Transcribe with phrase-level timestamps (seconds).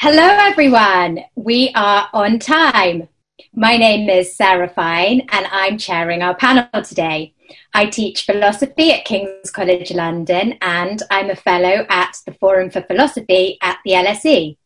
[0.00, 1.24] Hello, everyone.
[1.34, 3.08] We are on time.
[3.52, 7.34] My name is Sarah Fine, and I'm chairing our panel today.
[7.74, 12.82] I teach philosophy at King's College London, and I'm a fellow at the Forum for
[12.82, 14.56] Philosophy at the LSE.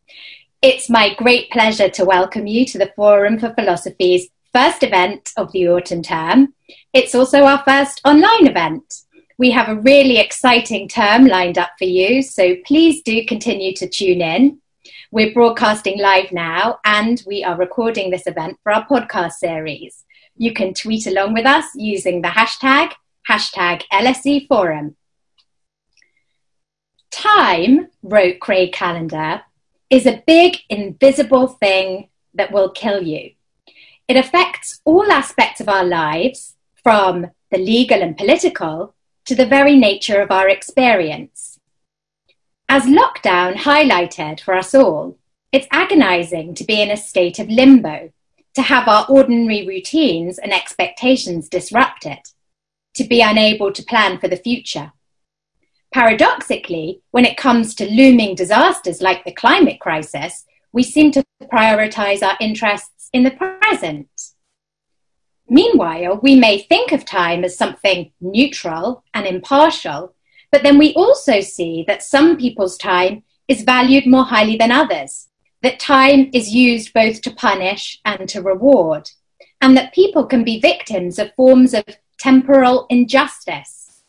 [0.60, 5.50] It's my great pleasure to welcome you to the Forum for Philosophy's first event of
[5.52, 6.52] the autumn term.
[6.92, 8.84] It's also our first online event.
[9.38, 13.88] We have a really exciting term lined up for you, so please do continue to
[13.88, 14.58] tune in.
[15.14, 20.04] We're broadcasting live now and we are recording this event for our podcast series.
[20.38, 22.92] You can tweet along with us using the hashtag,
[23.28, 24.96] hashtag LSE Forum.
[27.10, 29.42] Time, wrote Craig Callender,
[29.90, 33.32] is a big invisible thing that will kill you.
[34.08, 38.94] It affects all aspects of our lives, from the legal and political
[39.26, 41.51] to the very nature of our experience.
[42.74, 45.18] As lockdown highlighted for us all,
[45.52, 48.10] it's agonizing to be in a state of limbo,
[48.54, 52.20] to have our ordinary routines and expectations disrupted,
[52.94, 54.90] to be unable to plan for the future.
[55.92, 62.22] Paradoxically, when it comes to looming disasters like the climate crisis, we seem to prioritize
[62.22, 64.08] our interests in the present.
[65.46, 70.14] Meanwhile, we may think of time as something neutral and impartial
[70.52, 75.28] but then we also see that some people's time is valued more highly than others,
[75.62, 79.10] that time is used both to punish and to reward,
[79.60, 81.84] and that people can be victims of forms of
[82.18, 84.04] temporal injustice.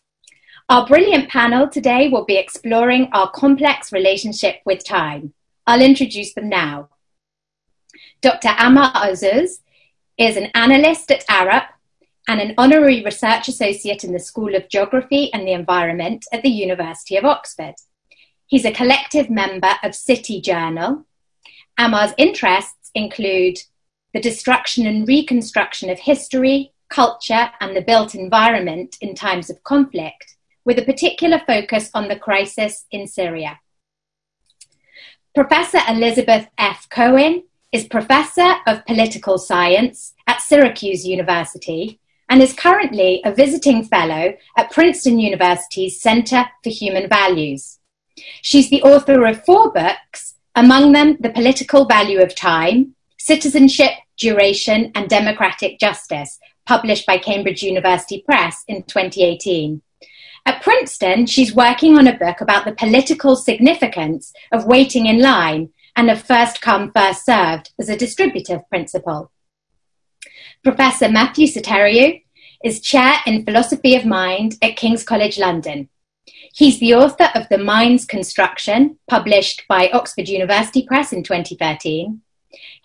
[0.70, 5.34] Our brilliant panel today will be exploring our complex relationship with time.
[5.66, 6.90] I'll introduce them now.
[8.22, 8.50] Dr.
[8.50, 9.60] Ammar Azzouz
[10.18, 11.68] is an analyst at Arup
[12.28, 16.50] and an honorary research associate in the School of Geography and the Environment at the
[16.50, 17.76] University of Oxford.
[18.48, 21.06] He's a collective member of City Journal.
[21.78, 23.58] Ammar's interests include
[24.14, 30.38] the destruction and reconstruction of history, culture, and the built environment in times of conflict,
[30.64, 33.60] with a particular focus on the crisis in Syria.
[35.36, 36.88] Professor Elizabeth F.
[36.90, 42.00] Cohen is Professor of Political Science at Syracuse University
[42.34, 47.78] and is currently a visiting fellow at Princeton University's Center for Human Values.
[48.42, 54.92] She's the author of four books, among them The Political Value of Time, Citizenship, Duration,
[54.96, 59.84] and Democratic Justice, published by Cambridge University Press in 2018.
[60.48, 65.70] At Princeton, she's working on a book about the political significance of waiting in line
[65.96, 69.30] and of first come, first served as a distributive principle.
[70.64, 72.23] Professor Matthew Soteriou
[72.64, 75.90] is Chair in Philosophy of Mind at King's College London.
[76.54, 82.22] He's the author of The Mind's Construction, published by Oxford University Press in 2013.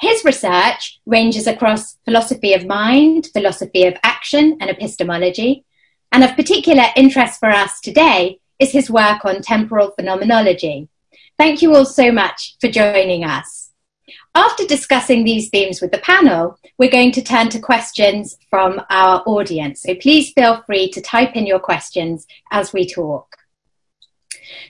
[0.01, 5.65] His research ranges across philosophy of mind, philosophy of action, and epistemology.
[6.11, 10.89] And of particular interest for us today is his work on temporal phenomenology.
[11.39, 13.68] Thank you all so much for joining us.
[14.35, 19.23] After discussing these themes with the panel, we're going to turn to questions from our
[19.27, 19.83] audience.
[19.83, 23.37] So please feel free to type in your questions as we talk.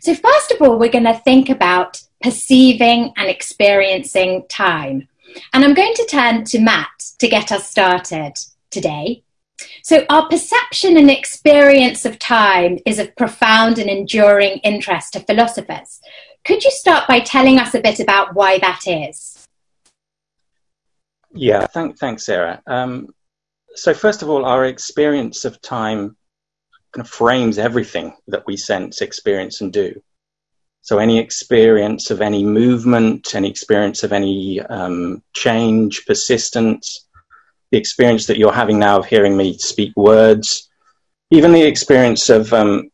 [0.00, 5.08] So, first of all, we're going to think about perceiving and experiencing time.
[5.52, 8.34] And I'm going to turn to Matt to get us started
[8.70, 9.22] today.
[9.82, 16.00] So, our perception and experience of time is of profound and enduring interest to philosophers.
[16.44, 19.38] Could you start by telling us a bit about why that is?
[21.38, 22.60] Yeah, thank, thanks, Sarah.
[22.66, 23.15] Um,
[23.76, 26.16] so, first of all, our experience of time
[26.93, 30.03] kind of frames everything that we sense, experience, and do.
[30.82, 37.06] So, any experience of any movement, any experience of any um, change, persistence,
[37.70, 40.69] the experience that you're having now of hearing me speak words,
[41.31, 42.91] even the experience of um,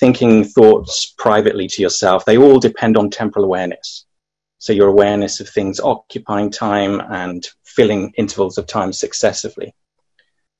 [0.00, 4.04] thinking thoughts privately to yourself, they all depend on temporal awareness.
[4.58, 9.74] So, your awareness of things occupying time and filling intervals of time successively.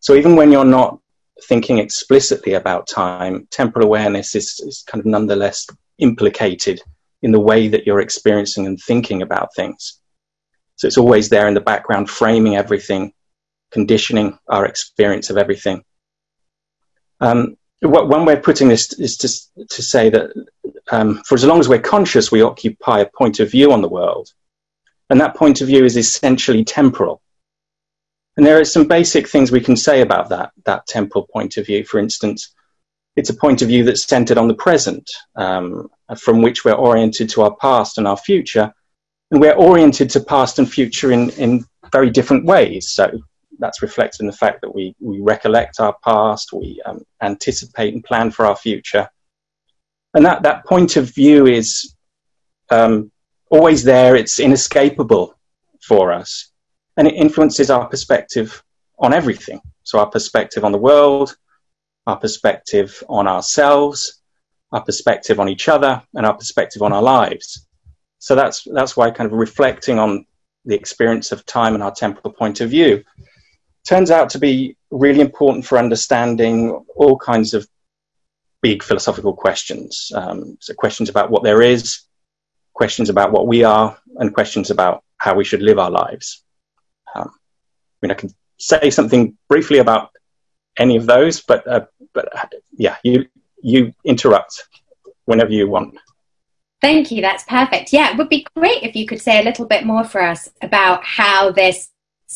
[0.04, 0.98] So even when you're not
[1.44, 5.66] thinking explicitly about time, temporal awareness is, is kind of nonetheless
[5.96, 6.82] implicated
[7.22, 9.98] in the way that you're experiencing and thinking about things.
[10.76, 13.14] So it's always there in the background, framing everything,
[13.70, 15.84] conditioning our experience of everything.
[17.20, 20.32] Um, one way of putting this is to, to say that
[20.94, 23.88] um, for as long as we're conscious, we occupy a point of view on the
[23.88, 24.28] world.
[25.10, 27.20] And that point of view is essentially temporal.
[28.36, 31.66] And there are some basic things we can say about that, that temporal point of
[31.66, 31.84] view.
[31.84, 32.54] For instance,
[33.16, 35.88] it's a point of view that's centered on the present, um,
[36.18, 38.72] from which we're oriented to our past and our future.
[39.30, 42.88] and we're oriented to past and future in, in very different ways.
[42.90, 43.20] So
[43.58, 48.04] that's reflected in the fact that we, we recollect our past, we um, anticipate and
[48.04, 49.08] plan for our future.
[50.14, 51.94] And that, that point of view is
[52.70, 53.10] um,
[53.50, 55.36] always there, it's inescapable
[55.82, 56.50] for us,
[56.96, 58.62] and it influences our perspective
[58.98, 59.60] on everything.
[59.82, 61.36] So, our perspective on the world,
[62.06, 64.22] our perspective on ourselves,
[64.72, 67.66] our perspective on each other, and our perspective on our lives.
[68.18, 70.26] So, that's, that's why kind of reflecting on
[70.64, 73.04] the experience of time and our temporal point of view
[73.86, 77.68] turns out to be really important for understanding all kinds of
[78.64, 80.10] big philosophical questions.
[80.14, 82.00] Um, so, questions about what there is,
[82.72, 86.42] questions about what we are, and questions about how we should live our lives.
[87.14, 90.10] Um, I mean, I can say something briefly about
[90.78, 91.84] any of those, but uh,
[92.14, 92.26] but
[92.72, 93.26] yeah, you
[93.62, 94.52] you interrupt
[95.26, 95.98] whenever you want.
[96.80, 97.20] Thank you.
[97.20, 97.92] That's perfect.
[97.92, 100.48] Yeah, it would be great if you could say a little bit more for us
[100.62, 101.90] about how this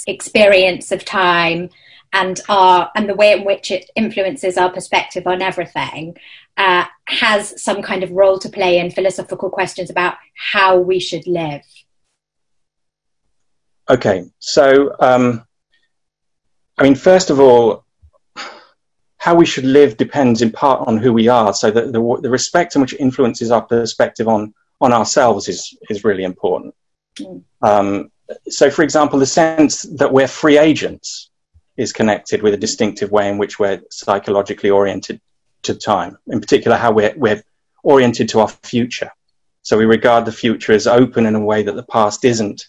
[0.07, 1.71] experience of time
[2.13, 6.17] and our and the way in which it influences our perspective on everything
[6.57, 11.27] uh, has some kind of role to play in philosophical questions about how we should
[11.27, 11.63] live.
[13.91, 15.45] Okay, so um,
[16.77, 17.85] I mean, first of all,
[19.17, 21.53] how we should live depends in part on who we are.
[21.53, 25.77] So the, the, the respect in which it influences our perspective on on ourselves is
[25.91, 26.75] is really important.
[27.19, 27.43] Mm.
[27.63, 28.11] Um,
[28.49, 31.31] so, for example, the sense that we're free agents
[31.79, 35.21] is connected with a distinctive way in which we're psychologically oriented
[35.63, 36.19] to time.
[36.27, 37.43] In particular, how we're we're
[37.83, 39.11] oriented to our future.
[39.63, 42.67] So we regard the future as open in a way that the past isn't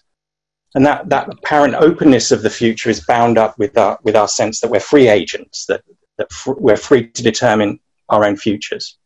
[0.76, 4.28] and that, that apparent openness of the future is bound up with our, with our
[4.28, 5.84] sense that we're free agents, that,
[6.18, 7.80] that fr- we're free to determine
[8.10, 8.98] our own futures.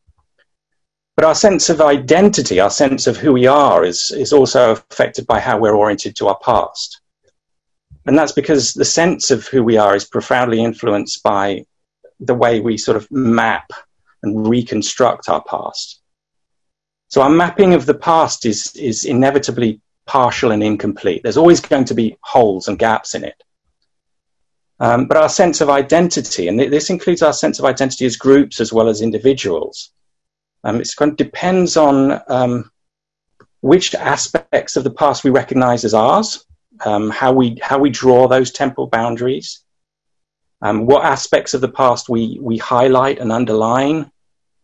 [1.15, 5.25] But our sense of identity, our sense of who we are, is, is also affected
[5.25, 6.99] by how we're oriented to our past.
[8.05, 11.65] And that's because the sense of who we are is profoundly influenced by
[12.19, 13.71] the way we sort of map
[14.21, 16.01] and reconstruct our past.
[17.07, 21.21] So our mapping of the past is, is inevitably partial and incomplete.
[21.23, 23.41] There's always going to be holes and gaps in it.
[24.79, 28.59] Um, but our sense of identity, and this includes our sense of identity as groups
[28.59, 29.91] as well as individuals,
[30.63, 32.71] um, it kind of depends on um,
[33.61, 36.45] which aspects of the past we recognize as ours,
[36.85, 39.63] um, how we how we draw those temporal boundaries,
[40.61, 44.11] um, what aspects of the past we we highlight and underline,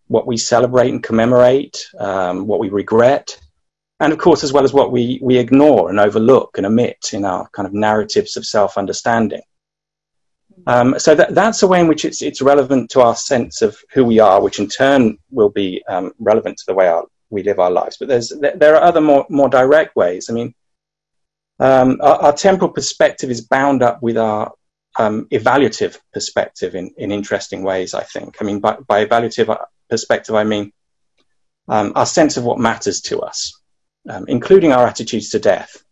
[0.08, 3.40] what we celebrate and commemorate, um, what we regret,
[4.00, 7.26] and of course, as well as what we, we ignore and overlook and omit in
[7.26, 9.42] our kind of narratives of self understanding.
[10.68, 13.78] Um, so that, that's a way in which it's, it's relevant to our sense of
[13.92, 17.44] who we are, which in turn will be um, relevant to the way our, we
[17.44, 17.98] live our lives.
[17.98, 20.30] But there's, there are other more, more direct ways.
[20.30, 20.54] I mean,
[21.60, 24.54] um, our, our, temporal perspective is bound up with our
[24.98, 28.38] um, evaluative perspective in, in interesting ways, I think.
[28.40, 29.56] I mean, by, by evaluative
[29.90, 30.72] perspective, I mean
[31.68, 33.60] um, our sense of what matters to us
[34.08, 35.84] um, including our attitudes to death.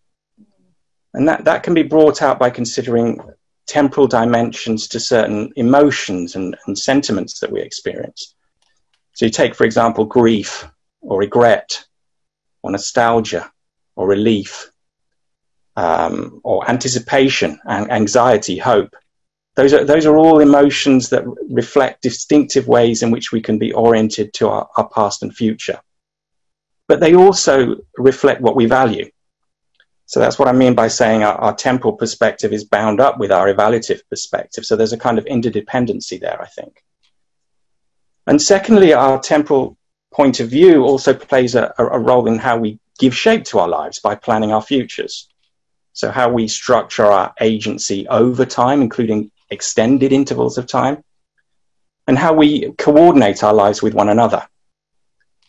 [1.13, 3.19] And that, that can be brought out by considering
[3.65, 8.35] temporal dimensions to certain emotions and, and sentiments that we experience.
[9.13, 10.69] So you take, for example, grief
[11.01, 11.83] or regret
[12.61, 13.51] or nostalgia
[13.95, 14.71] or relief
[15.77, 18.93] um, or anticipation and anxiety, hope.
[19.55, 23.71] Those are, those are all emotions that reflect distinctive ways in which we can be
[23.71, 25.79] oriented to our, our past and future
[26.87, 29.09] but they also reflect what we value.
[30.05, 33.29] So that's what I mean by saying our, our, temporal perspective is bound up with
[33.29, 34.65] our evaluative perspective.
[34.65, 36.81] So there's a kind of interdependency there, I think.
[38.25, 39.77] And secondly, our temporal
[40.13, 43.67] point of view also plays a, a role in how we give shape to our
[43.67, 45.27] lives by planning our futures.
[45.97, 51.03] So how we structure our agency over time, including extended intervals of time,
[52.05, 54.47] and how we coordinate our lives with one another.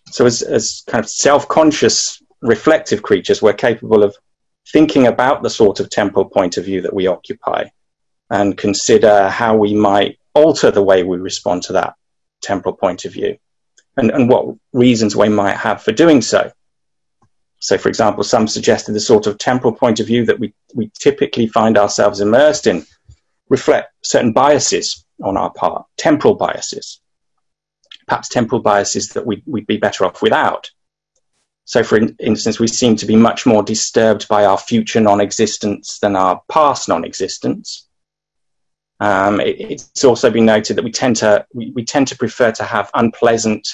[0.07, 4.17] So as, as kind of self-conscious, reflective creatures, we're capable of
[4.73, 7.67] thinking about the sort of temporal point of view that we occupy
[8.31, 11.95] and consider how we might alter the way we respond to that
[12.41, 13.37] temporal point of view
[13.99, 16.51] and, and what reasons we might have for doing so.
[17.61, 20.91] So, for example, some suggested the sort of temporal point of view that we, we
[20.99, 22.87] typically find ourselves immersed in
[23.49, 27.01] reflect certain biases on our part, temporal biases
[28.09, 30.71] perhaps temporal biases that we'd, we'd be better off without.
[31.67, 35.99] So, for instance, we seem to be much more disturbed by our future non existence
[35.99, 37.87] than our past non existence.
[39.01, 42.51] Um, it, it's also been noted that we tend to we, we, tend to prefer
[42.53, 43.69] to have unpleasant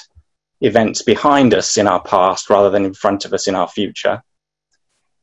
[0.65, 4.21] events behind us in our past rather than in front of us in our future.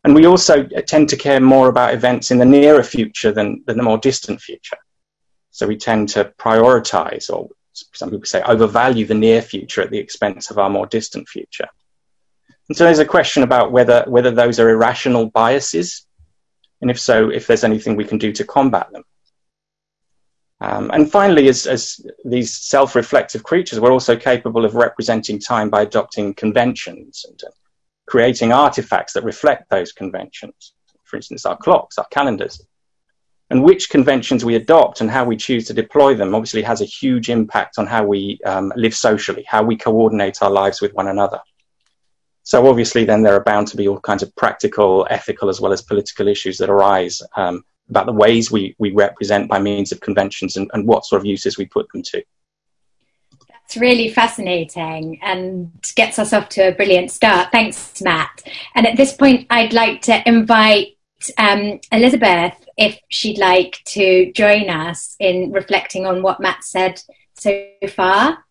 [0.05, 3.77] And we also tend to care more about events in the nearer future than, than
[3.77, 4.79] the more distant future.
[5.51, 9.99] So we tend to prioritize, or some people say overvalue the near future at the
[9.99, 11.69] expense of our more distant future.
[12.69, 16.07] And so there's a question about whether, whether those are irrational biases,
[16.81, 19.05] and if so, if there's anything we can do to combat them.
[20.63, 25.69] Um, and finally, as, as these self reflective creatures, we're also capable of representing time
[25.69, 27.51] by adopting conventions and uh,
[28.07, 30.75] creating artifacts that reflect those conventions.
[31.03, 32.65] For instance, our clocks, our calendars.
[33.51, 36.87] And which conventions we adopt and how we choose to deploy them obviously has a
[36.87, 41.09] huge impact on how we um, live socially, how we coordinate our lives with one
[41.09, 41.41] another.
[42.45, 45.73] So obviously, then there are bound to be all kinds of practical, ethical, as well
[45.73, 50.01] as political issues that arise um, about the ways we, we represent by means of
[50.01, 52.23] conventions and, and what sort of uses we put them to.
[53.49, 57.53] That's really fascinating and gets us off to a brilliant start.
[57.53, 58.43] Thanks, Matt.
[58.75, 60.97] And at this point, I'd like to invite
[61.39, 67.03] um, Elizabeth if she'd like to join us in reflecting on what Matt said
[67.35, 68.45] so far.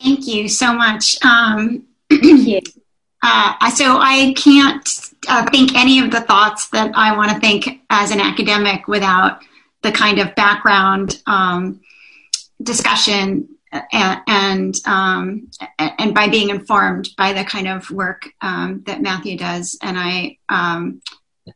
[0.00, 1.22] Thank you so much.
[1.24, 2.60] Um, Thank you.
[3.22, 4.88] Uh, so I can't
[5.28, 9.42] uh, think any of the thoughts that I want to think as an academic without
[9.82, 11.80] the kind of background um,
[12.62, 13.48] discussion
[13.92, 19.36] and and, um, and by being informed by the kind of work um, that Matthew
[19.36, 21.02] does, and I um,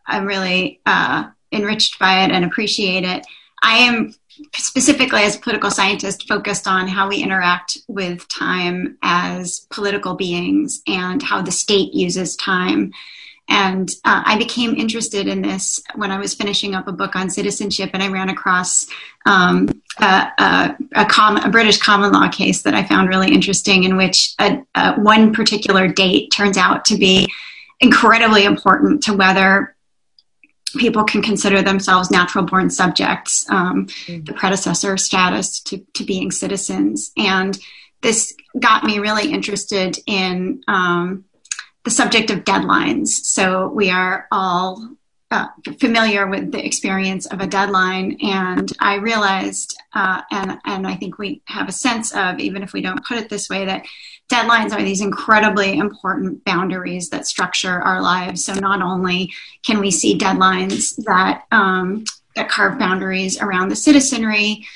[0.06, 3.26] I'm really uh, enriched by it and appreciate it.
[3.62, 4.14] I am
[4.54, 10.82] specifically as a political scientist focused on how we interact with time as political beings
[10.86, 12.92] and how the state uses time.
[13.48, 17.28] And uh, I became interested in this when I was finishing up a book on
[17.28, 18.86] citizenship, and I ran across
[19.26, 19.68] um,
[20.00, 20.04] a,
[20.38, 21.06] a, a,
[21.44, 24.34] a, British common law case that I found really interesting, in which
[24.96, 27.30] one particular date turns out to be
[27.80, 29.71] incredibly important to whether
[30.78, 34.24] people can consider themselves natural born subjects, um, mm-hmm.
[34.24, 37.12] the predecessor status to, to being citizens.
[37.16, 37.58] And
[38.00, 41.24] this got me really interested in um,
[41.84, 43.08] the subject of deadlines.
[43.08, 44.96] So we are all
[45.32, 45.48] uh,
[45.80, 51.16] familiar with the experience of a deadline, and I realized, uh, and and I think
[51.16, 53.86] we have a sense of, even if we don't put it this way, that
[54.30, 58.44] deadlines are these incredibly important boundaries that structure our lives.
[58.44, 59.32] So not only
[59.64, 62.04] can we see deadlines that um,
[62.36, 64.66] that carve boundaries around the citizenry,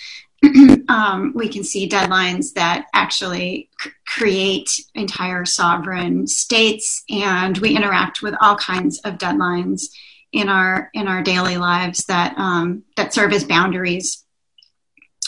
[0.88, 8.22] um, we can see deadlines that actually c- create entire sovereign states, and we interact
[8.22, 9.88] with all kinds of deadlines
[10.36, 14.22] in our in our daily lives that um, that serve as boundaries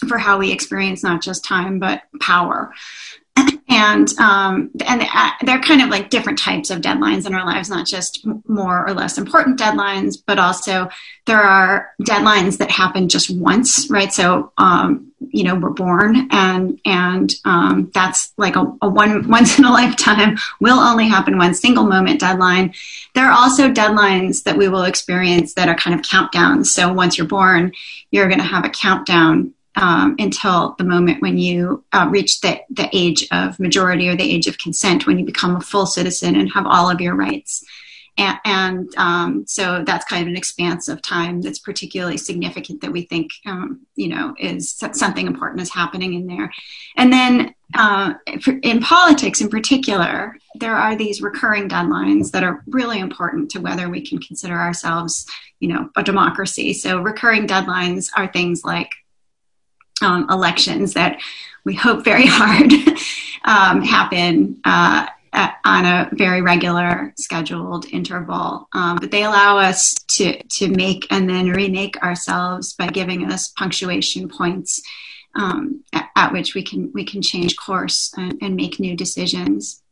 [0.06, 2.74] for how we experience not just time but power
[3.68, 7.68] and um, and uh, they're kind of like different types of deadlines in our lives,
[7.68, 10.88] not just more or less important deadlines, but also
[11.26, 14.12] there are deadlines that happen just once, right?
[14.12, 19.58] So um, you know we're born, and and um, that's like a, a, one once
[19.58, 22.74] in a lifetime will only happen one single moment deadline.
[23.14, 26.66] There are also deadlines that we will experience that are kind of countdowns.
[26.66, 27.72] So once you're born,
[28.10, 32.60] you're going to have a countdown um, until the moment when you uh, reach the,
[32.70, 36.36] the age of majority or the age of consent, when you become a full citizen
[36.36, 37.64] and have all of your rights.
[38.16, 42.90] And, and um, so that's kind of an expanse of time that's particularly significant that
[42.90, 46.52] we think, um, you know, is something important is happening in there.
[46.96, 48.14] And then uh,
[48.62, 53.88] in politics in particular, there are these recurring deadlines that are really important to whether
[53.88, 55.26] we can consider ourselves,
[55.60, 56.72] you know, a democracy.
[56.72, 58.90] So recurring deadlines are things like
[60.02, 61.20] um, elections that
[61.64, 62.72] we hope very hard
[63.44, 65.06] um, happen uh,
[65.64, 68.68] on a very regular scheduled interval.
[68.72, 73.48] Um, but they allow us to, to make and then remake ourselves by giving us
[73.48, 74.82] punctuation points
[75.34, 79.82] um, at, at, which we can, we can change course and, and make new decisions.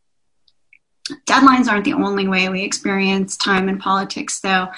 [1.26, 4.68] Deadlines aren't the only way we experience time in politics, though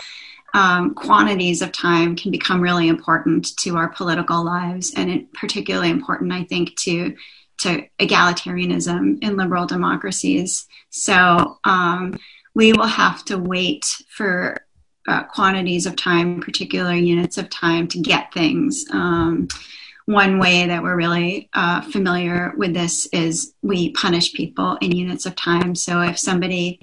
[0.55, 5.91] um, quantities of time can become really important to our political lives, and it, particularly
[5.91, 7.15] important, I think, to
[7.59, 10.67] to egalitarianism in liberal democracies.
[10.91, 12.17] So um,
[12.55, 14.65] we will have to wait for
[15.09, 18.85] uh, quantities of time, particular units of time, to get things.
[18.93, 19.49] Um,
[20.05, 25.27] one way that we're really uh, familiar with this is we punish people in units
[25.27, 25.75] of time.
[25.75, 26.81] So if somebody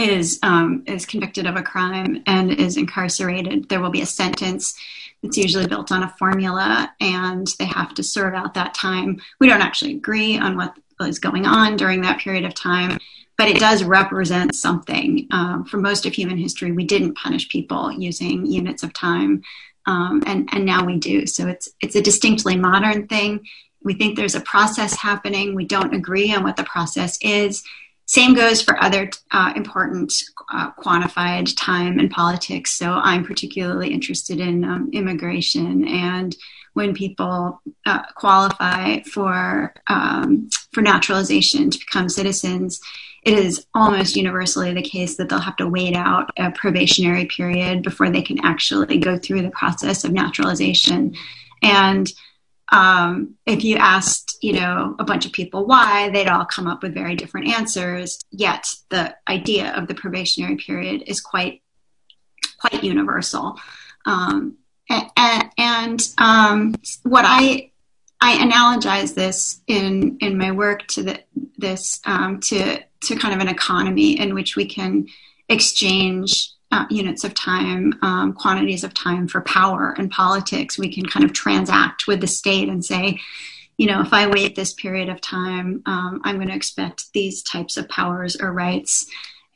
[0.00, 4.74] is um, is convicted of a crime and is incarcerated, there will be a sentence
[5.22, 9.20] that's usually built on a formula, and they have to serve out that time.
[9.38, 12.98] We don't actually agree on what is going on during that period of time,
[13.38, 15.26] but it does represent something.
[15.30, 19.42] Um, for most of human history, we didn't punish people using units of time,
[19.86, 21.26] um, and and now we do.
[21.26, 23.46] So it's it's a distinctly modern thing.
[23.82, 25.54] We think there's a process happening.
[25.54, 27.62] We don't agree on what the process is.
[28.10, 30.12] Same goes for other uh, important
[30.52, 32.72] uh, quantified time in politics.
[32.72, 36.36] So I'm particularly interested in um, immigration and
[36.72, 42.80] when people uh, qualify for um, for naturalization to become citizens,
[43.22, 47.84] it is almost universally the case that they'll have to wait out a probationary period
[47.84, 51.14] before they can actually go through the process of naturalization.
[51.62, 52.12] And
[52.70, 56.82] um, if you asked, you know, a bunch of people why, they'd all come up
[56.82, 58.20] with very different answers.
[58.30, 61.62] Yet the idea of the probationary period is quite,
[62.58, 63.58] quite universal.
[64.06, 64.56] Um,
[65.16, 67.70] and, and um, what I
[68.20, 71.20] I analogize this in in my work to the,
[71.56, 75.06] this um, to to kind of an economy in which we can
[75.48, 80.78] exchange uh, units of time, um, quantities of time for power and politics.
[80.78, 83.20] We can kind of transact with the state and say,
[83.76, 87.42] you know, if I wait this period of time, um, I'm going to expect these
[87.42, 89.06] types of powers or rights.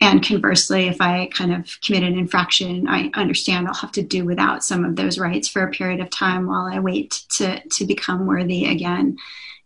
[0.00, 4.24] And conversely, if I kind of commit an infraction, I understand I'll have to do
[4.24, 7.84] without some of those rights for a period of time while I wait to to
[7.86, 9.18] become worthy again.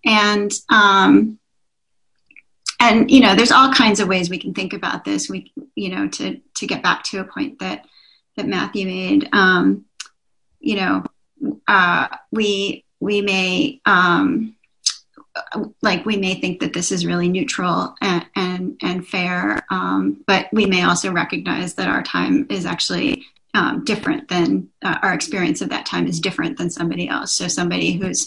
[0.05, 1.39] And um,
[2.81, 5.29] and you know there's all kinds of ways we can think about this.
[5.29, 7.85] We you know to to get back to a point that
[8.37, 9.85] that matthew made um,
[10.61, 11.05] you know
[11.67, 14.55] uh, we we may um,
[15.83, 20.49] like we may think that this is really neutral and and, and fair um, but
[20.53, 25.61] we may also recognize that our time is actually um, different than uh, our experience
[25.61, 27.37] of that time is different than somebody else.
[27.37, 28.27] So somebody who's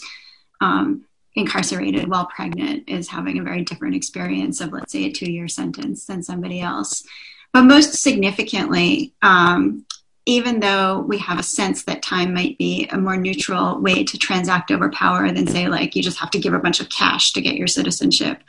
[0.60, 1.04] um,
[1.34, 5.48] incarcerated while pregnant is having a very different experience of, let's say, a two year
[5.48, 7.04] sentence than somebody else.
[7.52, 9.84] But most significantly, um,
[10.24, 14.18] even though we have a sense that time might be a more neutral way to
[14.18, 17.32] transact over power than, say, like you just have to give a bunch of cash
[17.32, 18.42] to get your citizenship,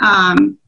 [0.00, 0.58] um,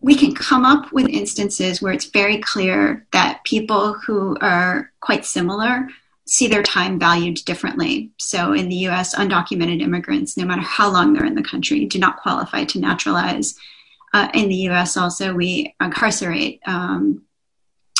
[0.00, 5.26] we can come up with instances where it's very clear that people who are quite
[5.26, 5.88] similar
[6.30, 8.08] see their time valued differently.
[8.16, 11.98] So in the US, undocumented immigrants, no matter how long they're in the country, do
[11.98, 13.56] not qualify to naturalize.
[14.14, 17.22] Uh, in the US, also, we incarcerate um,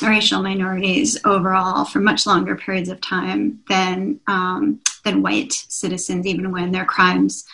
[0.01, 6.53] racial minorities overall for much longer periods of time than, um, than white citizens, even
[6.53, 7.45] when their crimes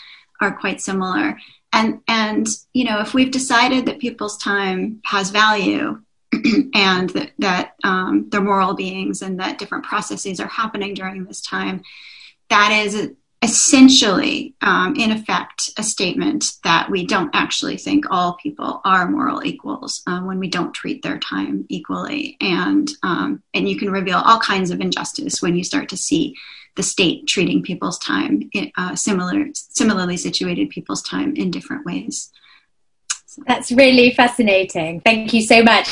[0.42, 1.38] are quite similar.
[1.72, 6.02] And, and, you know, if we've decided that people's time has value,
[6.74, 11.40] and that, that um, they're moral beings and that different processes are happening during this
[11.40, 11.82] time,
[12.48, 13.10] that is
[13.42, 19.44] essentially, um, in effect, a statement that we don't actually think all people are moral
[19.44, 24.18] equals um, when we don't treat their time equally, and um, and you can reveal
[24.18, 26.34] all kinds of injustice when you start to see
[26.76, 32.30] the state treating people's time uh, similar, similarly situated people's time in different ways.
[33.46, 35.00] That's really fascinating.
[35.00, 35.88] Thank you so much.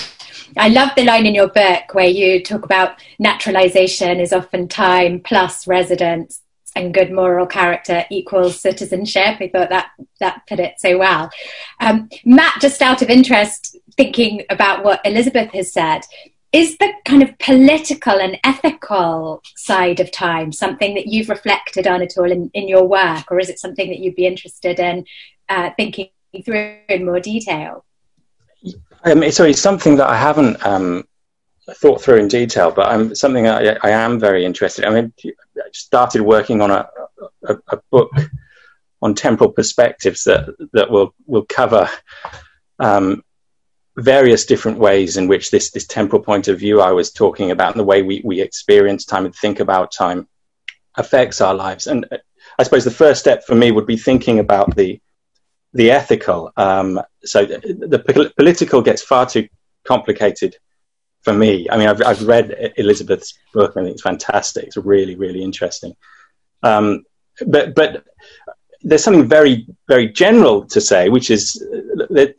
[0.57, 5.21] I love the line in your book where you talk about naturalization is often time
[5.21, 6.43] plus residence
[6.77, 9.37] and good moral character equals citizenship.
[9.41, 11.31] I thought that that put it so well.
[11.81, 16.01] Um, Matt, just out of interest, thinking about what Elizabeth has said,
[16.53, 22.01] is the kind of political and ethical side of time something that you've reflected on
[22.01, 25.05] at all in, in your work, or is it something that you'd be interested in
[25.49, 26.11] uh, thinking
[26.45, 27.85] through in more detail?
[29.05, 31.05] Um, so it's something that I haven't um,
[31.77, 34.85] thought through in detail, but I'm something I, I, am very interested.
[34.85, 34.91] In.
[34.91, 35.13] I mean,
[35.57, 36.89] I started working on a,
[37.47, 38.11] a, a, book
[39.03, 41.89] on temporal perspectives that that will will cover
[42.79, 43.23] um,
[43.97, 47.73] various different ways in which this this temporal point of view I was talking about
[47.73, 50.29] and the way we we experience time and think about time
[50.95, 51.87] affects our lives.
[51.87, 52.07] And
[52.59, 55.01] I suppose the first step for me would be thinking about the
[55.75, 56.53] the ethical.
[56.57, 59.49] Um, so the, the, political gets far too
[59.85, 60.57] complicated
[61.23, 61.69] for me.
[61.71, 63.73] I mean, I've, I've read Elizabeth's book.
[63.77, 64.65] I think it's fantastic.
[64.65, 65.95] It's really, really interesting.
[66.63, 67.05] Um,
[67.47, 68.05] but but
[68.83, 72.35] there's something very, very general to say, which is that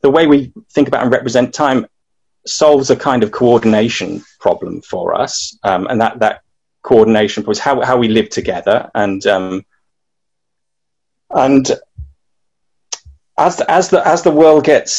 [0.00, 1.86] the way we think about and represent time
[2.46, 6.40] solves a kind of coordination problem for us, um, and that that
[6.82, 9.64] coordination was how how we live together and um,
[11.30, 11.70] and
[13.36, 14.92] as the, as the as the world gets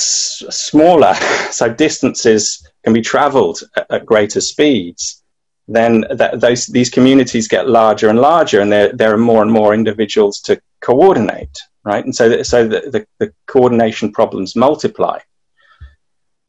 [0.49, 1.13] smaller,
[1.51, 5.23] so distances can be travelled at, at, greater speeds,
[5.67, 9.73] then those these communities get larger and larger, and there there are more and more
[9.73, 12.03] individuals to coordinate, right?
[12.03, 15.19] And so so the, the, the coordination problems multiply.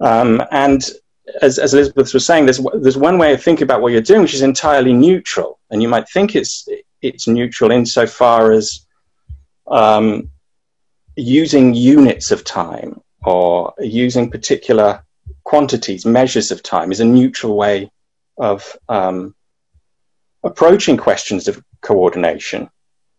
[0.01, 0.83] Um, and
[1.43, 4.23] as, as, Elizabeth was saying, there's, there's one way of thinking about what you're doing,
[4.23, 5.59] which is entirely neutral.
[5.71, 6.69] And you might think it's,
[7.03, 8.87] it's neutral insofar as
[9.67, 10.31] um,
[11.17, 15.05] using units of time or using particular
[15.45, 17.91] quantities, measures of time, is a neutral way
[18.39, 19.35] of um,
[20.45, 22.69] approaching questions of coordination.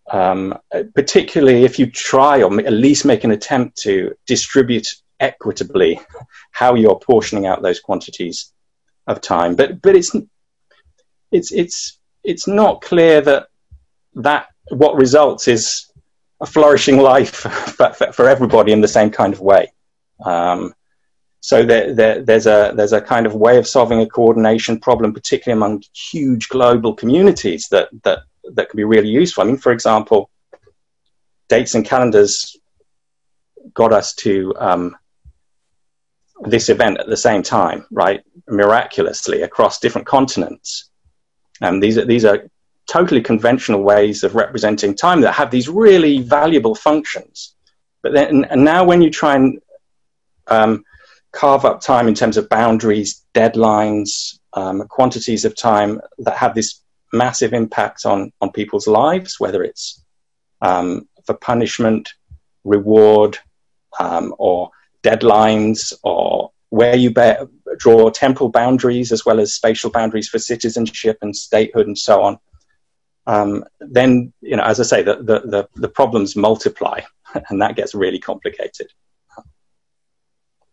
[0.09, 0.57] Um,
[0.95, 4.87] particularly if you try or at least make an attempt to distribute
[5.19, 5.99] equitably
[6.51, 8.53] how you're portioning out those quantities
[9.05, 9.55] of time.
[9.55, 10.15] But but it's
[11.31, 13.47] it's it's it's not clear that
[14.15, 15.86] that what results is
[16.39, 19.71] a flourishing life for, for everybody in the same kind of way.
[20.23, 20.73] Um,
[21.39, 25.13] so there, there, there's a there's a kind of way of solving a coordination problem,
[25.13, 28.19] particularly among huge global communities, that that
[28.53, 29.43] that can be really useful.
[29.43, 30.29] I mean, for example,
[31.47, 32.57] dates and calendars
[33.73, 34.97] got us to um,
[36.41, 38.23] this event at the same time, right?
[38.47, 40.89] Miraculously across different continents.
[41.61, 42.49] And these are these are
[42.87, 47.53] totally conventional ways of representing time that have these really valuable functions.
[48.01, 49.59] But then, and now when you try and
[50.47, 50.83] um,
[51.31, 56.81] carve up time in terms of boundaries, deadlines, um, quantities of time that have this
[57.13, 60.03] massive impact on, on people's lives, whether it's
[60.61, 62.13] um, for punishment,
[62.63, 63.37] reward,
[63.99, 64.71] um, or
[65.03, 67.47] deadlines, or where you bear,
[67.77, 72.37] draw temporal boundaries as well as spatial boundaries for citizenship and statehood and so on.
[73.27, 77.01] Um, then, you know, as I say, the, the, the, the problems multiply
[77.49, 78.87] and that gets really complicated.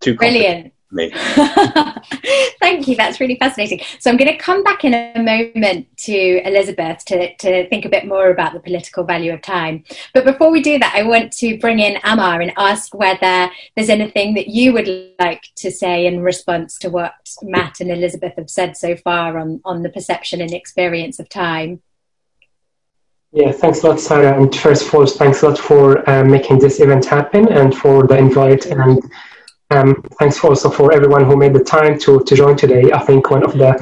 [0.01, 0.73] Too Brilliant.
[2.61, 2.95] Thank you.
[2.95, 3.81] That's really fascinating.
[3.99, 7.89] So I'm going to come back in a moment to Elizabeth to, to think a
[7.89, 9.83] bit more about the political value of time.
[10.13, 13.89] But before we do that, I want to bring in Ammar and ask whether there's
[13.89, 18.51] anything that you would like to say in response to what Matt and Elizabeth have
[18.51, 21.83] said so far on, on the perception and experience of time.
[23.35, 24.41] Yeah, thanks a lot, Sarah.
[24.41, 28.07] And first of all, thanks a lot for uh, making this event happen and for
[28.07, 29.03] the invite and
[29.71, 32.93] um, thanks also for everyone who made the time to, to join today.
[32.93, 33.75] I think one of the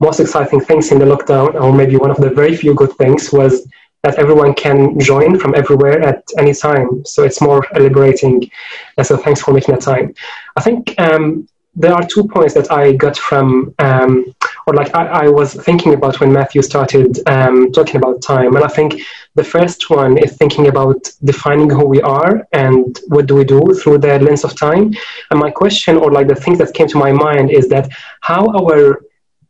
[0.00, 3.30] most exciting things in the lockdown, or maybe one of the very few good things,
[3.30, 3.68] was
[4.04, 7.04] that everyone can join from everywhere at any time.
[7.04, 8.50] So it's more liberating.
[8.96, 10.14] And so thanks for making the time.
[10.56, 14.24] I think um, there are two points that I got from, um,
[14.66, 18.56] or like I, I, was thinking about when Matthew started um, talking about time.
[18.56, 19.02] And I think
[19.34, 23.60] the first one is thinking about defining who we are and what do we do
[23.74, 24.92] through the lens of time.
[25.30, 27.88] And my question, or like the thing that came to my mind, is that
[28.20, 29.02] how our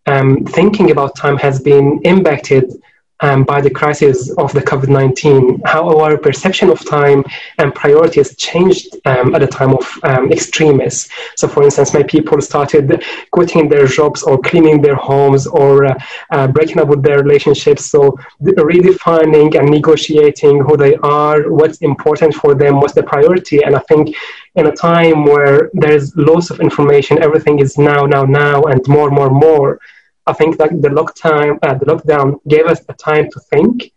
[0.07, 2.73] um, thinking about time has been impacted
[3.21, 7.25] um, by the crisis of the COVID 19, how our perception of time
[7.59, 11.09] and priorities changed um, at the time of um, extremis.
[11.37, 15.99] So, for instance, many people started quitting their jobs or cleaning their homes or uh,
[16.31, 17.87] uh, breaking up with their relationships.
[17.87, 23.63] So, redefining and negotiating who they are, what's important for them, what's the priority.
[23.63, 24.15] And I think
[24.57, 29.11] in a time where there's lots of information, everything is now, now, now, and more,
[29.11, 29.81] more, more
[30.27, 33.93] I think that the lockdown, uh, the lockdown gave us a time to think,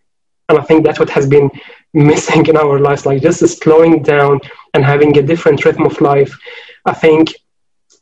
[0.50, 1.50] and I think that's what has been
[1.94, 4.40] missing in our lives, like just slowing down
[4.74, 6.38] and having a different rhythm of life.
[6.86, 7.34] I think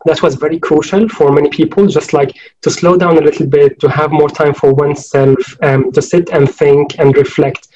[0.06, 3.80] that was very crucial for many people, just like to slow down a little bit,
[3.80, 7.68] to have more time for oneself, um, to sit and think and reflect.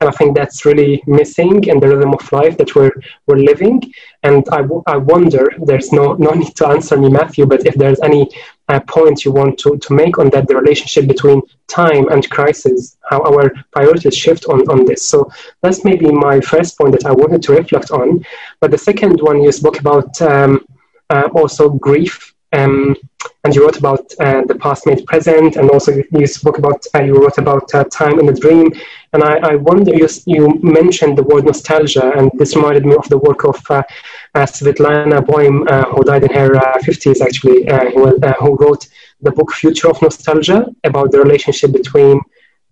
[0.00, 2.90] And I think that's really missing in the rhythm of life that we're,
[3.26, 3.80] we're living.
[4.22, 7.74] And I, w- I wonder, there's no, no need to answer me, Matthew, but if
[7.74, 8.28] there's any
[8.68, 12.96] uh, point you want to, to make on that, the relationship between time and crisis,
[13.08, 15.08] how our priorities shift on, on this.
[15.08, 15.30] So
[15.62, 18.24] that's maybe my first point that I wanted to reflect on.
[18.60, 20.64] But the second one you spoke about um,
[21.10, 22.96] uh, also grief um,
[23.42, 27.02] and you wrote about uh, the past made present, and also you spoke about uh,
[27.02, 28.70] you wrote about uh, time in a dream.
[29.12, 33.08] And I, I, wonder you you mentioned the word nostalgia, and this reminded me of
[33.08, 33.82] the work of uh,
[34.34, 38.88] Svetlana Boym, uh, who died in her fifties actually, who, who wrote
[39.20, 42.20] the book Future of Nostalgia about the relationship between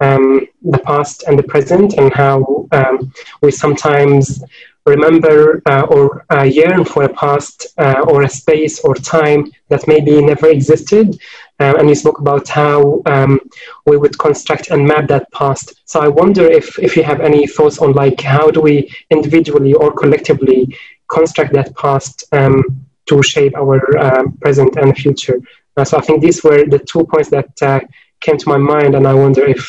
[0.01, 4.43] um, the past and the present, and how um, we sometimes
[4.85, 9.87] remember uh, or uh, yearn for a past uh, or a space or time that
[9.87, 11.17] maybe never existed.
[11.61, 13.39] Uh, and you spoke about how um,
[13.87, 15.75] we would construct and map that past.
[15.85, 19.73] So I wonder if, if you have any thoughts on like how do we individually
[19.75, 20.77] or collectively
[21.13, 22.63] construct that past um,
[23.07, 25.39] to shape our um, present and future.
[25.77, 27.81] Uh, so I think these were the two points that uh,
[28.21, 29.65] came to my mind, and I wonder if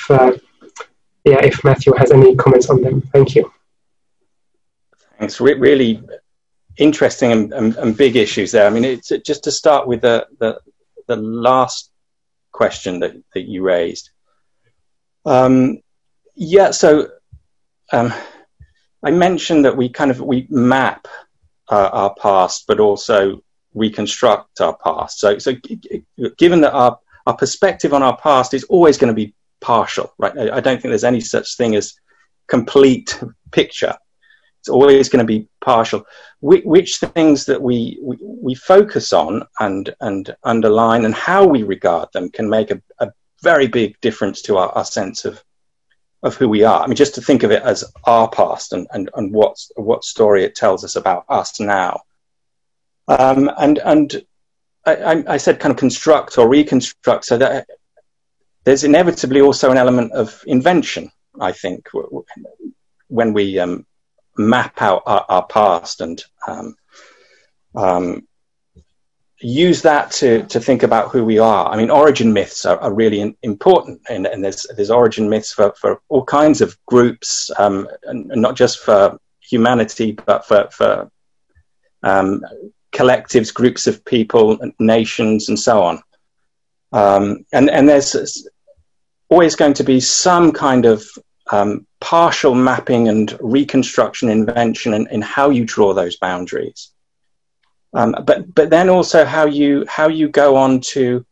[1.30, 3.02] yeah if Matthew has any comments on them.
[3.14, 3.52] Thank you.
[5.20, 6.04] It's re- really
[6.78, 8.66] interesting and, and, and, big issues there.
[8.66, 10.60] I mean, it's just to start with the the,
[11.08, 11.92] the last
[12.52, 14.10] question that, that you raised.
[15.26, 15.80] Um,
[16.36, 17.10] yeah, so
[17.92, 18.14] um,
[19.04, 21.08] I mentioned that we kind of we map
[21.70, 25.20] uh, our past, but also reconstruct our past.
[25.20, 25.54] So, so
[26.38, 30.38] given that our our perspective on our past is always going to be partial, right?
[30.38, 31.94] I, I don't think there's any such thing as
[32.48, 33.18] complete
[33.52, 33.96] picture.
[34.60, 36.06] It's always going to be partial.
[36.42, 41.64] Which, which things that we, we, we focus on and and underline and how we
[41.64, 45.44] regard them can make a, a very big difference to our, our sense of
[46.24, 46.82] of who we are.
[46.82, 50.04] I mean, just to think of it as our past and, and, and what, what
[50.04, 52.02] story it tells us about us now.
[53.08, 54.26] Um, and and
[54.86, 57.68] I, I, said kind of construct or reconstruct, so that
[58.64, 61.90] there's inevitably also an element of invention, I think,
[63.10, 63.86] when we um,
[64.38, 66.76] map out our, our past and um,
[67.76, 68.28] um,
[69.44, 71.68] use that to, to think about who we are.
[71.68, 75.52] I mean, origin myths are, are really in, important, and, and, there's there's origin myths
[75.52, 81.12] for, for all kinds of groups, um, and, not just for humanity, but for for
[82.04, 82.42] um,
[82.94, 86.02] collectives, groups of people, nations, and so on.
[86.94, 88.48] Um, and and there's
[89.30, 91.04] always going to be some kind of
[91.52, 96.93] um, partial mapping and reconstruction invention in, in how you draw those boundaries.
[97.94, 101.26] Um, but but then also how you how you go on to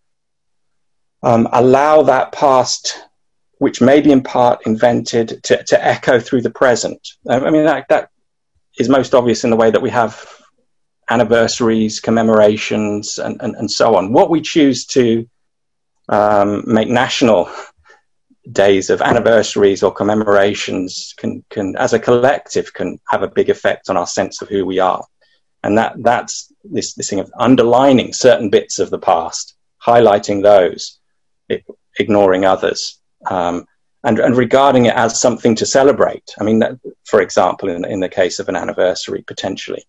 [1.23, 3.03] um, allow that past,
[3.57, 6.99] which may be in part invented, to, to echo through the present.
[7.27, 8.09] Um, I mean that that
[8.77, 10.27] is most obvious in the way that we have
[11.09, 14.13] anniversaries, commemorations, and, and, and so on.
[14.13, 15.27] What we choose to
[16.07, 17.49] um, make national
[18.51, 23.89] days of anniversaries or commemorations can, can, as a collective, can have a big effect
[23.89, 25.03] on our sense of who we are.
[25.63, 30.99] And that, that's this, this thing of underlining certain bits of the past, highlighting those,
[31.99, 33.65] ignoring others, um,
[34.03, 36.33] and, and regarding it as something to celebrate.
[36.39, 39.85] I mean, that, for example, in, in the case of an anniversary, potentially,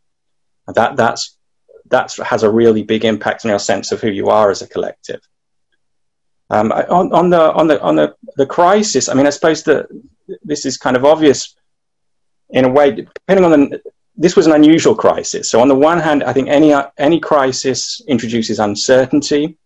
[0.75, 1.39] that, that's,
[1.87, 4.69] that has a really big impact on your sense of who you are as a
[4.69, 5.21] collective.
[6.51, 9.89] Um, on, on, the on the on the, the crisis, I mean, I suppose that
[10.43, 11.57] this is kind of obvious
[12.51, 13.92] in a way, depending on the.
[14.23, 15.51] This was an unusual crisis.
[15.51, 19.59] So on the one hand, I think any any crisis introduces uncertainty.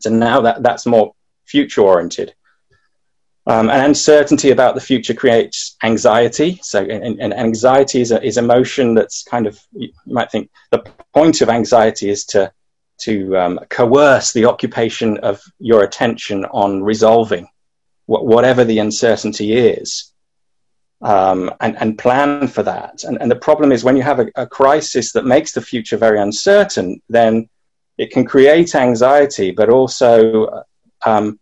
[0.00, 1.14] So now that that's more
[1.46, 2.34] future oriented.
[3.46, 6.60] Um, and uncertainty about the future creates anxiety.
[6.62, 10.84] So, and, and, anxiety is, a, is emotion that's kind of, you might think the
[11.14, 12.52] point of anxiety is to
[13.06, 17.48] to um, coerce the occupation of your attention on resolving
[18.04, 20.12] wh- whatever the uncertainty is
[21.02, 23.04] um, and, and, plan for that.
[23.04, 25.96] And, and, the problem is when you have a, a, crisis that makes the future
[25.96, 27.48] very uncertain, then
[27.96, 30.64] it can create anxiety, but also
[31.06, 31.40] um,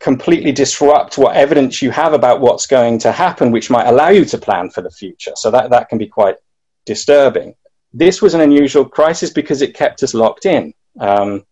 [0.00, 4.24] completely disrupt what evidence you have about what's going to happen, which might allow you
[4.24, 5.32] to plan for the future.
[5.36, 6.36] So that, that can be quite
[6.84, 7.54] disturbing
[7.92, 10.72] this was an unusual crisis because it kept us locked in.
[10.98, 11.44] Um,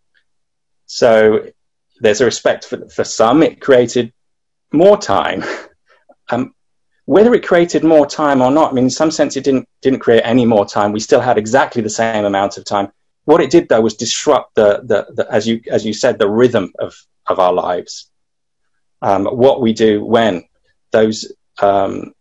[0.87, 1.47] so
[2.01, 3.43] there's a respect for, for some.
[3.43, 4.13] It created
[4.73, 5.45] more time.
[6.33, 6.55] Um,
[7.11, 9.99] whether it created more time or not, I mean, in some sense, it didn't didn't
[9.99, 10.93] create any more time.
[10.93, 12.93] We still had exactly the same amount of time.
[13.25, 16.31] What it did, though, was disrupt the, the, the as you as you said, the
[16.31, 16.95] rhythm of
[17.27, 18.13] of our lives.
[19.03, 20.45] Um, what we do when
[20.93, 22.15] those um,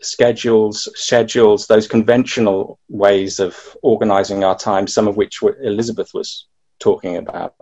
[0.00, 6.46] schedules, schedules, those conventional ways of organizing our time, some of which Elizabeth was
[6.78, 7.54] talking about,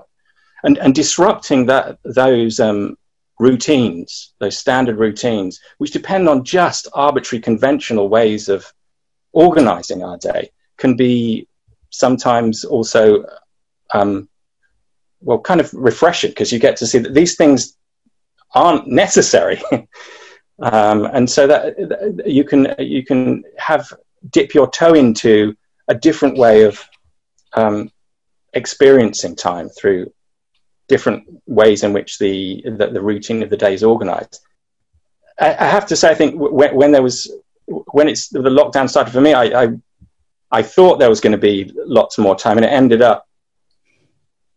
[0.63, 2.97] and, and disrupting that, those um,
[3.49, 8.61] routines, those standard routines, which depend on just arbitrary conventional ways of
[9.33, 11.47] organizing our day, can be
[11.91, 13.25] sometimes also,
[13.93, 14.29] um,
[15.21, 17.77] well, kind of refreshing because you get to see that these things
[18.55, 19.61] aren't necessary.
[20.61, 21.75] Um, and so that
[22.27, 23.93] you can you can have
[24.31, 25.57] dip your toe into
[25.89, 26.81] a different way of
[27.55, 27.91] um,
[28.53, 30.13] experiencing time through
[30.89, 34.41] different ways in which the, the, the routine of the day is organized.
[35.39, 37.33] I, I have to say, I think when, when, there was
[37.67, 39.69] when it's the lockdown started for me, I, I,
[40.51, 43.27] I thought there was going to be lots more time, and it ended up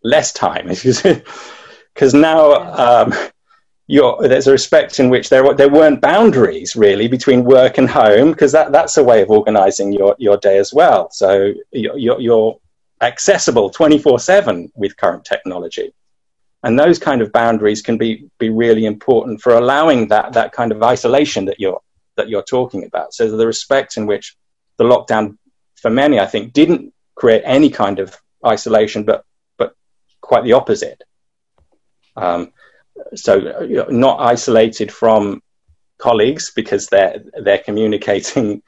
[0.04, 0.68] less time
[1.94, 3.13] because now um,
[3.88, 8.52] there's a respect in which there there weren't boundaries really between work and home because
[8.52, 11.10] that that's a way of organizing your your day as well.
[11.12, 12.60] So you're, you're
[13.02, 15.94] accessible 24/7 with current technology,
[16.63, 20.72] and those kind of boundaries can be be really important for allowing that that kind
[20.72, 21.82] of isolation that you're
[22.15, 23.13] that you're talking about.
[23.13, 24.36] So the respect in which
[24.78, 25.38] the lockdown
[25.76, 29.24] for many, I think, didn't create any kind of isolation, but
[29.58, 29.74] but
[30.22, 31.04] quite the opposite.
[32.15, 32.52] Um,
[33.15, 35.41] so you not isolated from
[36.00, 38.63] colleagues because they're they're communicating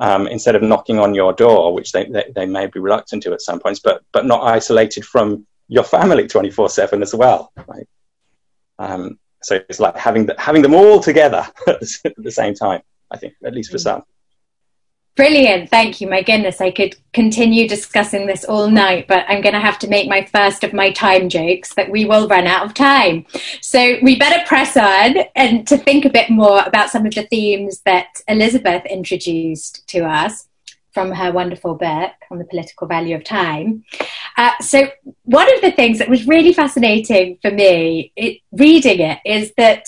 [0.00, 3.32] um, instead of knocking on your door, which they, they, they may be reluctant to
[3.32, 7.52] at some points, but but not isolated from your family twenty four seven as well.
[7.66, 7.88] Right?
[8.78, 11.80] Um, so it's like having the, having them all together at
[12.16, 12.82] the same time.
[13.10, 13.82] I think, at least for mm.
[13.82, 14.02] some.
[15.16, 15.68] Brilliant.
[15.68, 16.08] Thank you.
[16.08, 19.88] My goodness, I could continue discussing this all night, but I'm going to have to
[19.88, 23.26] make my first of my time jokes that we will run out of time.
[23.60, 27.24] So we better press on and to think a bit more about some of the
[27.24, 30.46] themes that Elizabeth introduced to us
[30.92, 33.84] from her wonderful book on the political value of time.
[34.36, 34.88] Uh, so
[35.24, 39.86] one of the things that was really fascinating for me it, reading it is that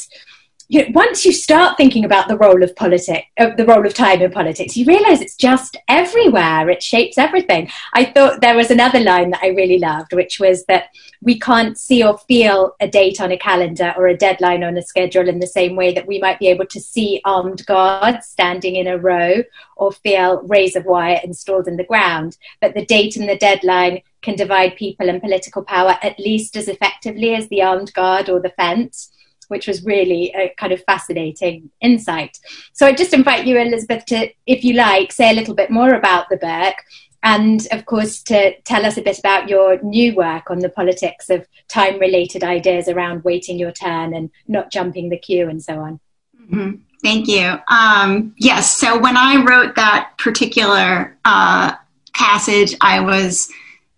[0.73, 3.93] you know, once you start thinking about the role of politics, uh, the role of
[3.93, 6.71] time in politics, you realize it's just everywhere.
[6.71, 7.71] It shapes everything.
[7.93, 10.85] I thought there was another line that I really loved, which was that
[11.21, 14.83] we can't see or feel a date on a calendar or a deadline on a
[14.83, 18.77] schedule in the same way that we might be able to see armed guards standing
[18.77, 19.43] in a row
[19.77, 22.39] or feel rays of wire installed in the ground.
[22.63, 26.69] But the date and the deadline can divide people and political power at least as
[26.69, 29.13] effectively as the armed guard or the fence
[29.49, 32.39] which was really a kind of fascinating insight.
[32.73, 35.95] So I just invite you, Elizabeth, to, if you like, say a little bit more
[35.95, 36.77] about the book
[37.23, 41.31] and of course to tell us a bit about your new work on the politics
[41.31, 45.79] of time related ideas around waiting your turn and not jumping the queue and so
[45.79, 46.01] on
[46.41, 46.73] mm-hmm.
[47.03, 51.73] thank you um, yes so when i wrote that particular uh,
[52.15, 53.51] passage i was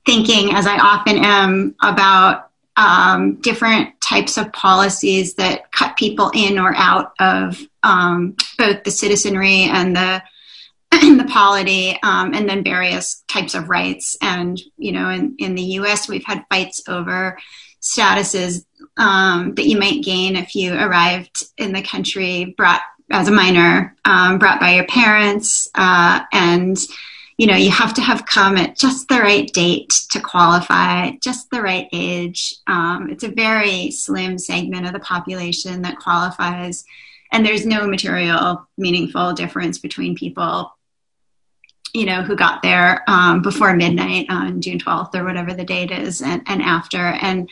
[0.07, 2.44] thinking as i often am about
[2.77, 8.91] um, different types of policies that cut people in or out of um, both the
[8.91, 10.23] citizenry and the
[10.91, 14.17] the polity, um, and then various types of rights.
[14.21, 17.39] And you know, in, in the U.S., we've had fights over
[17.81, 18.65] statuses
[18.97, 23.95] um, that you might gain if you arrived in the country brought as a minor,
[24.05, 26.79] um, brought by your parents, uh, and
[27.37, 31.51] you know, you have to have come at just the right date to qualify, just
[31.51, 32.55] the right age.
[32.67, 36.85] Um, it's a very slim segment of the population that qualifies,
[37.33, 40.73] and there's no material, meaningful difference between people,
[41.93, 45.91] you know, who got there um, before midnight on June 12th or whatever the date
[45.91, 46.99] is, and, and after.
[46.99, 47.51] And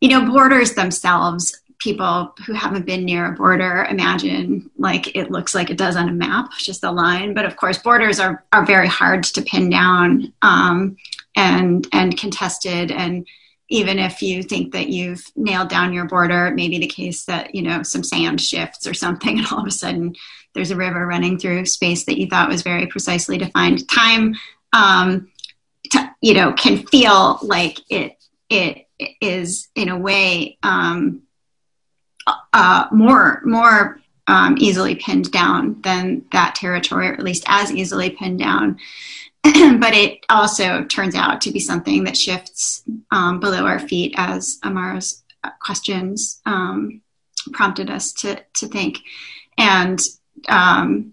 [0.00, 5.54] you know, borders themselves people who haven't been near a border imagine like it looks
[5.54, 7.34] like it does on a map, just a line.
[7.34, 10.96] But of course, borders are, are very hard to pin down um,
[11.36, 12.90] and and contested.
[12.90, 13.26] And
[13.68, 17.24] even if you think that you've nailed down your border, it may be the case
[17.24, 20.14] that you know some sand shifts or something, and all of a sudden
[20.54, 23.88] there's a river running through space that you thought was very precisely defined.
[23.88, 24.36] Time,
[24.72, 25.30] um,
[26.20, 28.16] you know, can feel like it
[28.48, 28.86] it
[29.20, 31.22] is in a way um,
[32.52, 38.10] uh, more more um, easily pinned down than that territory, or at least as easily
[38.10, 38.78] pinned down.
[39.42, 44.58] but it also turns out to be something that shifts um, below our feet, as
[44.62, 45.22] Ammar's
[45.60, 47.02] questions um,
[47.52, 49.00] prompted us to to think,
[49.58, 50.00] and
[50.48, 51.12] um,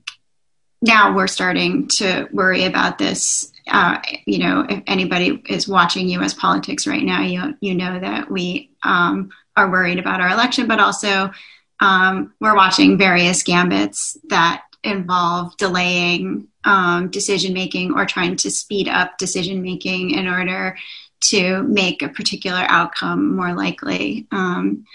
[0.82, 3.52] now we're starting to worry about this.
[3.68, 6.34] Uh, you know, if anybody is watching U.S.
[6.34, 10.80] politics right now, you you know that we um, are worried about our election, but
[10.80, 11.32] also
[11.80, 18.88] um, we're watching various gambits that involve delaying um, decision making or trying to speed
[18.88, 20.76] up decision making in order
[21.22, 24.28] to make a particular outcome more likely.
[24.32, 24.86] Um,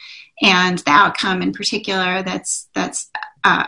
[0.42, 3.11] and the outcome in particular that's that's
[3.42, 3.66] uh,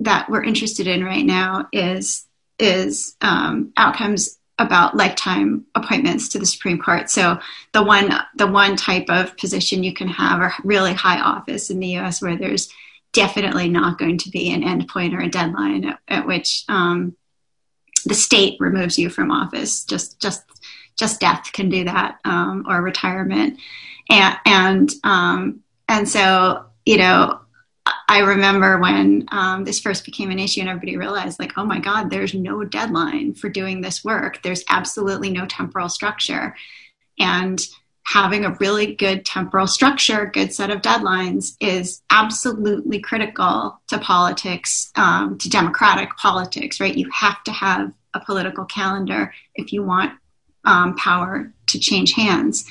[0.00, 2.26] that we're interested in right now is
[2.58, 7.10] is um, outcomes about lifetime appointments to the Supreme Court.
[7.10, 7.38] So
[7.72, 11.80] the one the one type of position you can have a really high office in
[11.80, 12.22] the U.S.
[12.22, 12.72] where there's
[13.12, 17.16] definitely not going to be an endpoint or a deadline at, at which um,
[18.04, 19.84] the state removes you from office.
[19.84, 20.42] Just just
[20.96, 23.58] just death can do that um, or retirement,
[24.08, 27.41] and and um, and so you know
[28.08, 31.80] I remember when um, this first became an issue and everybody realized, like, oh my
[31.80, 34.42] God, there's no deadline for doing this work.
[34.42, 36.54] There's absolutely no temporal structure.
[37.18, 37.60] And
[38.04, 44.90] having a really good temporal structure, good set of deadlines is absolutely critical to politics,
[44.96, 46.96] um, to democratic politics, right?
[46.96, 50.12] You have to have a political calendar if you want
[50.64, 52.68] um, power to change hands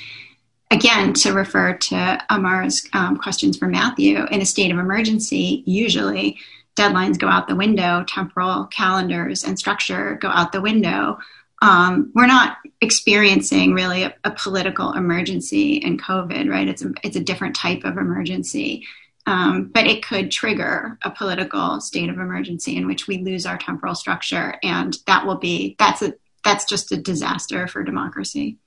[0.72, 6.40] again, to refer to Ammar's um, questions for Matthew, in a state of emergency, usually
[6.76, 11.20] deadlines go out the window, temporal calendars and structure go out the window.
[11.62, 16.68] Um, we're not experiencing really a, a, political emergency in COVID, right?
[16.68, 18.88] It's a, it's a different type of emergency.
[19.28, 23.58] Um, but it could trigger a political state of emergency in which we lose our
[23.58, 28.58] temporal structure, and that will be that's a that's just a disaster for democracy.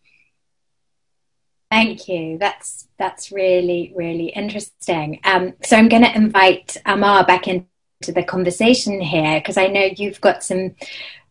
[1.74, 2.38] Thank you.
[2.38, 5.18] That's that's really really interesting.
[5.24, 7.66] Um, so I'm going to invite Ammar back into
[8.06, 10.76] the conversation here because I know you've got some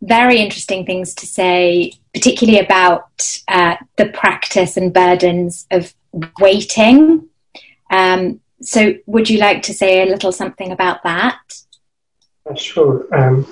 [0.01, 5.95] very interesting things to say, particularly about uh, the practice and burdens of
[6.41, 7.29] waiting.
[7.89, 11.39] Um, so, would you like to say a little something about that?
[12.57, 13.07] Sure.
[13.15, 13.47] Um,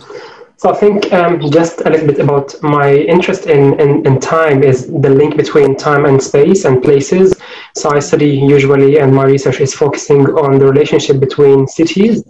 [0.61, 4.61] so I think um, just a little bit about my interest in, in, in, time
[4.61, 7.33] is the link between time and space and places.
[7.75, 12.23] So I study usually, and my research is focusing on the relationship between cities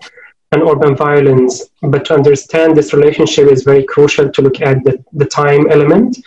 [0.54, 1.72] and urban violence.
[1.82, 6.18] But to understand this relationship is very crucial to look at the, the time element.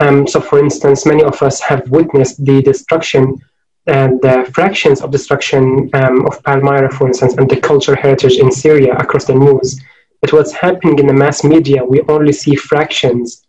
[0.00, 3.40] Um, so, for instance, many of us have witnessed the destruction
[3.86, 8.52] and the fractions of destruction um, of Palmyra, for instance, and the cultural heritage in
[8.52, 9.80] Syria across the news.
[10.20, 13.46] But what's happening in the mass media, we only see fractions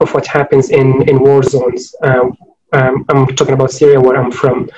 [0.00, 1.94] of what happens in, in war zones.
[2.02, 2.36] Um,
[2.72, 4.68] um, I'm talking about Syria, where I'm from.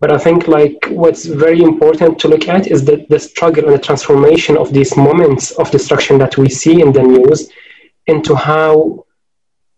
[0.00, 3.74] But I think like what's very important to look at is the, the struggle and
[3.74, 7.48] the transformation of these moments of destruction that we see in the news
[8.08, 9.06] into how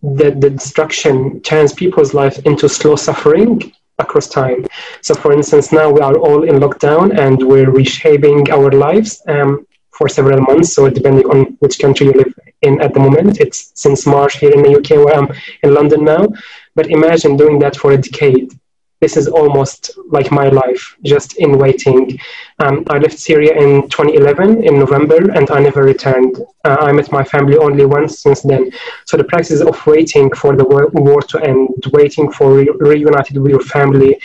[0.02, 4.64] the, the destruction turns people's lives into slow suffering across time.
[5.02, 9.22] So, for instance, now we are all in lockdown and we're reshaping our lives.
[9.28, 10.74] Um, for several months.
[10.74, 14.52] So depending on which country you live in at the moment, it's since March here
[14.52, 15.28] in the UK where I'm
[15.62, 16.28] in London now.
[16.74, 18.52] But imagine doing that for a decade
[19.00, 22.18] this is almost like my life, just in waiting.
[22.58, 26.38] Um, I left Syria in 2011 in November, and I never returned.
[26.64, 28.70] Uh, I met my family only once since then.
[29.04, 33.50] So the practice of waiting for the war to end, waiting for re- reunited with
[33.50, 34.18] your family,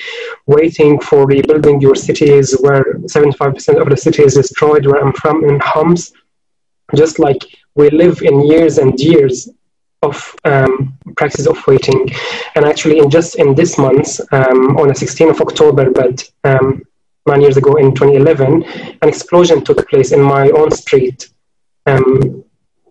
[0.45, 5.43] waiting for rebuilding your cities where 75% of the city is destroyed, where I'm from
[5.43, 6.13] in Homs,
[6.95, 7.41] just like
[7.76, 9.49] we live in years and years
[10.02, 12.10] of um, practice of waiting.
[12.56, 16.84] And actually, in just in this month, um, on the 16th of October, but um,
[17.28, 18.64] nine years ago in 2011,
[19.02, 21.30] an explosion took place in my own street.
[21.86, 22.43] Um,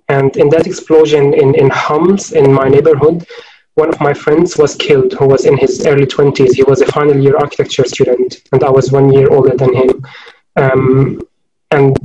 [0.09, 3.27] and in that explosion in, in Homs, in my neighborhood,
[3.75, 6.55] one of my friends was killed who was in his early 20s.
[6.55, 10.07] He was a final year architecture student, and I was one year older than him.
[10.57, 11.23] Um,
[11.71, 11.97] and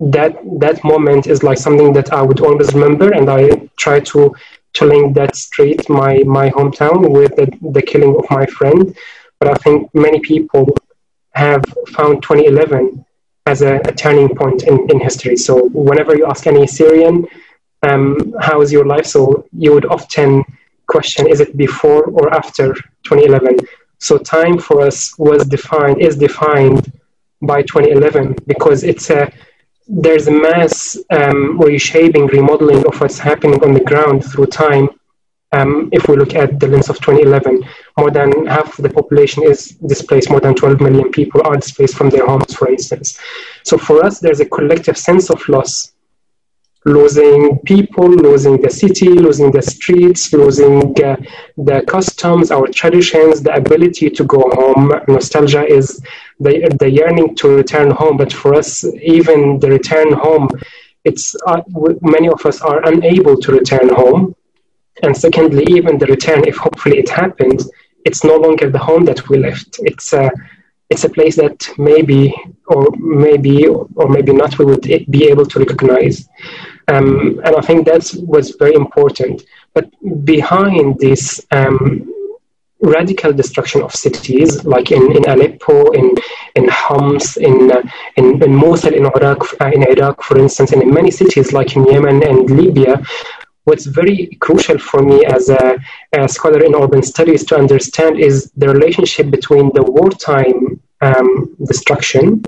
[0.00, 4.34] that that moment is like something that I would always remember, and I try to
[4.72, 8.96] to link that street, my my hometown, with the, the killing of my friend.
[9.38, 10.66] But I think many people
[11.34, 13.04] have found 2011
[13.46, 15.36] as a, a turning point in, in history.
[15.36, 17.26] So whenever you ask any Syrian,
[17.82, 19.06] um, how is your life?
[19.06, 20.44] So you would often
[20.86, 22.74] question, is it before or after
[23.04, 23.58] 2011?
[23.98, 26.92] So time for us was defined, is defined
[27.42, 29.32] by 2011 because it's a
[29.92, 34.88] there's a mass um, reshaping, remodeling of what's happening on the ground through time.
[35.52, 37.64] Um, if we look at the lens of 2011,
[37.98, 42.08] more than half the population is displaced, more than 12 million people are displaced from
[42.08, 43.18] their homes, for instance.
[43.64, 45.92] So for us, there's a collective sense of loss
[46.84, 51.16] losing people, losing the city, losing the streets, losing uh,
[51.58, 54.92] the customs, our traditions, the ability to go home.
[55.08, 56.02] Nostalgia is
[56.38, 60.48] the, the yearning to return home, but for us, even the return home,
[61.04, 61.60] it's uh,
[62.00, 64.34] many of us are unable to return home.
[65.02, 67.70] And secondly, even the return, if hopefully it happens,
[68.04, 69.78] it's no longer the home that we left.
[69.80, 70.30] It's a,
[70.90, 72.34] it's a place that maybe,
[72.66, 76.28] or maybe, or maybe not, we would be able to recognize.
[76.88, 79.42] Um, and I think that was very important.
[79.72, 79.88] But
[80.24, 82.12] behind this um,
[82.82, 86.14] radical destruction of cities, like in, in Aleppo, in,
[86.56, 87.82] in Homs, in, uh,
[88.16, 91.76] in, in, Mosul, in Iraq, uh, in Iraq, for instance, and in many cities like
[91.76, 93.00] in Yemen and Libya,
[93.70, 95.78] what's very crucial for me as a,
[96.18, 100.60] a, scholar in urban studies to understand is the relationship between the wartime
[101.00, 101.30] um,
[101.70, 102.44] destruction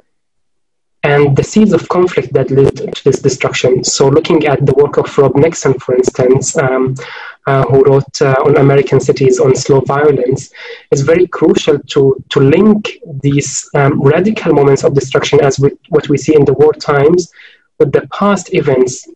[1.04, 3.84] and the seeds of conflict that led to this destruction.
[3.84, 6.94] So, looking at the work of Rob Nixon, for instance, um,
[7.46, 10.50] uh, who wrote uh, on American cities on slow violence,
[10.90, 12.02] is very crucial to,
[12.32, 16.54] to link these um, radical moments of destruction, as we, what we see in the
[16.54, 17.32] war times,
[17.78, 19.08] with the past events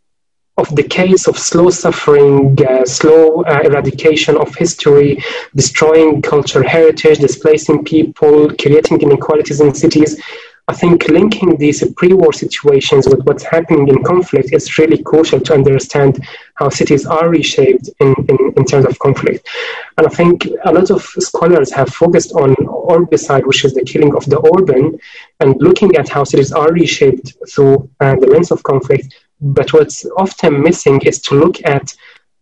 [0.57, 5.23] of decades of slow suffering, uh, slow uh, eradication of history,
[5.55, 10.21] destroying cultural heritage, displacing people, creating inequalities in cities
[10.69, 15.55] I think linking these pre-war situations with what's happening in conflict is really crucial to
[15.55, 16.19] understand
[16.55, 19.49] how cities are reshaped in, in, in terms of conflict.
[19.97, 24.17] And I think a lot of scholars have focused on urbicide, which is the killing
[24.17, 24.99] of the urban,
[25.39, 29.15] and looking at how cities are reshaped through uh, the lens of conflict.
[29.41, 31.95] But what's often missing is to look at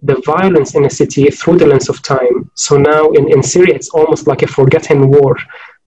[0.03, 2.51] the violence in a city through the lens of time.
[2.55, 5.37] So now in, in Syria, it's almost like a forgotten war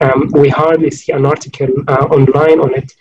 [0.01, 2.93] um, we hardly see an article uh, online on it.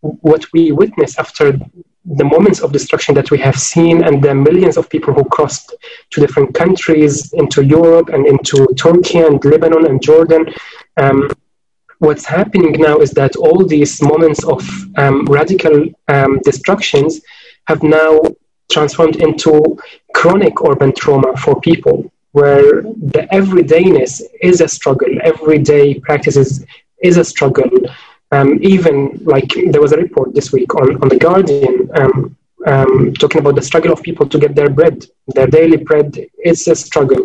[0.00, 1.58] What we witness after
[2.04, 5.74] the moments of destruction that we have seen and the millions of people who crossed
[6.10, 10.52] to different countries into Europe and into Turkey and Lebanon and Jordan.
[10.98, 11.30] Um,
[12.04, 14.62] what's happening now is that all these moments of
[14.96, 17.20] um, radical um, destructions
[17.66, 18.20] have now
[18.70, 19.76] transformed into
[20.14, 26.64] chronic urban trauma for people where the everydayness is a struggle, everyday practices
[27.02, 27.70] is a struggle.
[28.32, 31.88] Um, even like there was a report this week on, on The Guardian
[32.66, 35.04] um, talking about the struggle of people to get their bread.
[35.28, 37.24] Their daily bread is a struggle.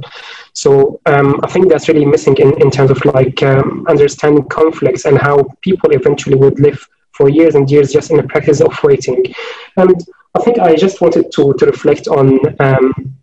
[0.54, 5.06] So um, I think that's really missing in, in terms of like um, understanding conflicts
[5.06, 8.78] and how people eventually would live for years and years just in the practice of
[8.84, 9.34] waiting.
[9.78, 9.96] And
[10.36, 13.16] I think I just wanted to, to reflect on um,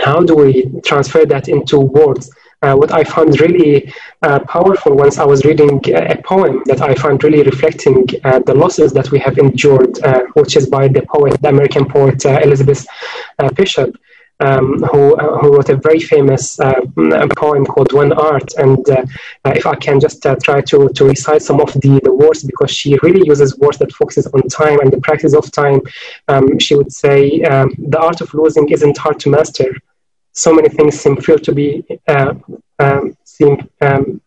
[0.00, 2.30] how do we transfer that into words?
[2.62, 3.92] Uh, what I found really
[4.22, 8.54] uh, powerful once I was reading a poem that I found really reflecting uh, the
[8.54, 12.40] losses that we have endured, uh, which is by the poet, the American poet uh,
[12.42, 12.86] Elizabeth
[13.38, 13.94] uh, Bishop,
[14.40, 16.56] um, who, who wrote a very famous
[17.36, 18.54] poem called One Art.
[18.54, 18.78] And
[19.44, 22.98] if I can just try to, to recite some of the, the words, because she
[23.02, 25.80] really uses words that focuses on time and the practice of time,
[26.28, 29.76] um, she would say, um, The art of losing isn't hard to master
[30.34, 32.34] so many things seem feel to be uh,
[32.80, 34.20] um, seem um,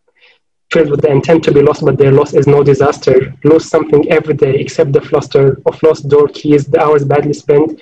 [0.72, 3.34] filled with the intent to be lost, but their loss is no disaster.
[3.44, 7.80] Lose something every day, except the fluster of lost door keys, the hours badly spent.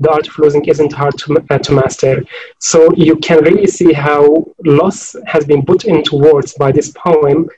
[0.00, 2.24] The art of losing isn't hard to, uh, to master.
[2.60, 7.48] So you can really see how loss has been put into words by this poem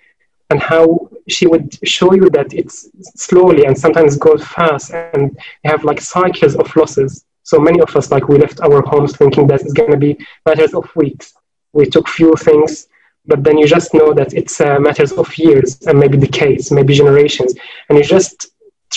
[0.49, 5.71] and how she would show you that it's slowly and sometimes goes fast and you
[5.71, 9.45] have like cycles of losses so many of us, like we left our homes thinking
[9.49, 10.13] that it's going to be
[10.47, 11.35] matters of weeks.
[11.73, 12.87] We took few things,
[13.27, 16.95] but then you just know that it's uh, matters of years and maybe decades, maybe
[16.95, 17.51] generations.
[17.89, 18.37] And you just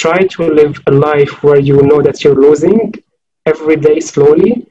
[0.04, 2.94] try to live a life where you know that you're losing
[3.48, 4.68] every day slowly.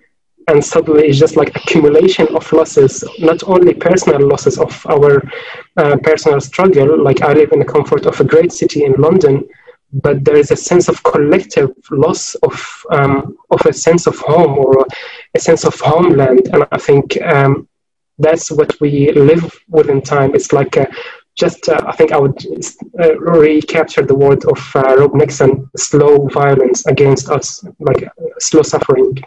[0.49, 5.22] And suddenly it's just like accumulation of losses, not only personal losses of our
[5.76, 6.91] uh, personal struggle.
[7.03, 9.35] Like I live in the comfort of a great city in London,
[9.93, 14.59] but there is a sense of collective loss of um, of a sense of home
[14.59, 14.86] or
[15.34, 17.68] a sense of homeland, and I think um,
[18.18, 20.34] that's what we live with in time.
[20.34, 20.86] It's like a,
[21.36, 22.38] just uh, I think I would
[23.01, 29.18] uh, recapture the word of uh, Rob Nixon: slow violence against us, like slow suffering.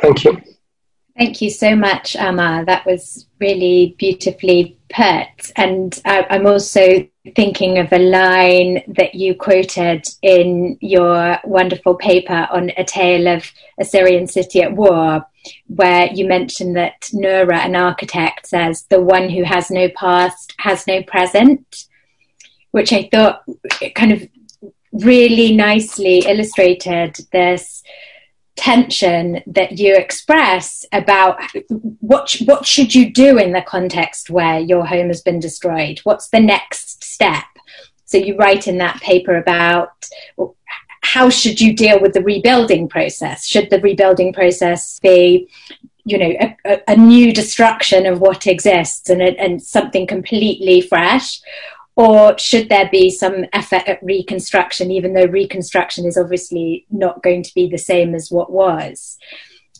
[0.00, 0.53] Thank you.
[1.16, 2.66] Thank you so much, Ammar.
[2.66, 5.52] That was really beautifully put.
[5.54, 7.06] And uh, I'm also
[7.36, 13.48] thinking of a line that you quoted in your wonderful paper on A Tale of
[13.78, 15.24] a Syrian City at War,
[15.68, 20.84] where you mentioned that Noura, an architect, says, The one who has no past has
[20.88, 21.84] no present,
[22.72, 23.44] which I thought
[23.94, 24.28] kind of
[24.92, 27.84] really nicely illustrated this
[28.56, 31.40] tension that you express about
[32.00, 36.00] what what should you do in the context where your home has been destroyed?
[36.04, 37.44] What's the next step?
[38.04, 39.92] So you write in that paper about
[41.00, 43.46] how should you deal with the rebuilding process?
[43.46, 45.48] Should the rebuilding process be
[46.04, 51.40] you know a, a new destruction of what exists and, and something completely fresh
[51.96, 57.42] or should there be some effort at reconstruction, even though reconstruction is obviously not going
[57.42, 59.16] to be the same as what was?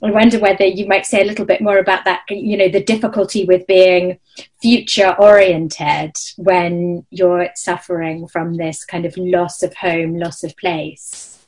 [0.02, 2.82] I wonder whether you might say a little bit more about that, you know, the
[2.82, 4.18] difficulty with being
[4.60, 11.46] future oriented when you're suffering from this kind of loss of home, loss of place.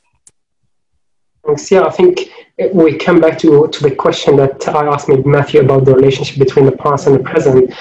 [1.44, 1.70] Thanks.
[1.70, 2.20] Yeah, I think
[2.72, 6.66] we come back to, to the question that I asked Matthew about the relationship between
[6.66, 7.72] the past and the present.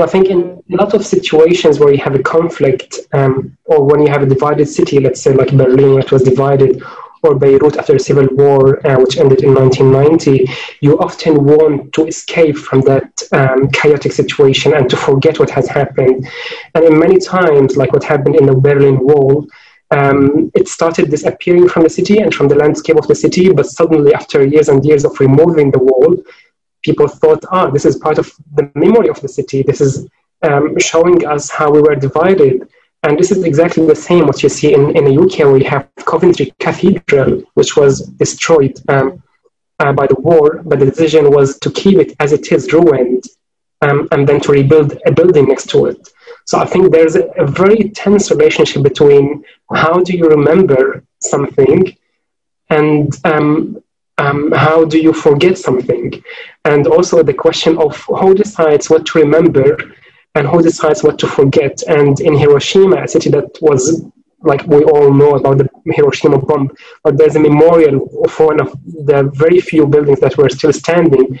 [0.00, 3.84] So I think in a lot of situations where you have a conflict, um, or
[3.84, 6.82] when you have a divided city, let's say like Berlin, which was divided,
[7.22, 12.06] or Beirut after the civil war, uh, which ended in 1990, you often want to
[12.06, 16.26] escape from that um, chaotic situation and to forget what has happened.
[16.74, 19.46] And in many times, like what happened in the Berlin Wall,
[19.90, 23.66] um, it started disappearing from the city and from the landscape of the city, but
[23.66, 26.16] suddenly, after years and years of removing the wall,
[26.82, 29.62] people thought, ah, this is part of the memory of the city.
[29.62, 30.08] This is
[30.42, 32.68] um, showing us how we were divided.
[33.02, 35.88] And this is exactly the same what you see in, in the UK, We have
[36.04, 39.22] Coventry Cathedral, which was destroyed um,
[39.78, 43.24] uh, by the war, but the decision was to keep it as it is ruined
[43.80, 46.08] um, and then to rebuild a building next to it.
[46.44, 51.96] So I think there's a, a very tense relationship between how do you remember something
[52.68, 53.82] and um,
[54.20, 56.22] um, how do you forget something?
[56.64, 59.66] And also the question of who decides what to remember
[60.34, 61.82] and who decides what to forget.
[61.88, 64.04] And in Hiroshima, a city that was
[64.42, 66.70] like we all know about the Hiroshima bomb,
[67.04, 68.72] but there's a memorial of one of
[69.08, 71.38] the very few buildings that were still standing.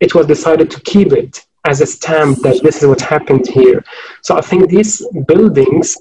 [0.00, 3.84] It was decided to keep it as a stamp that this is what happened here.
[4.22, 5.96] So I think these buildings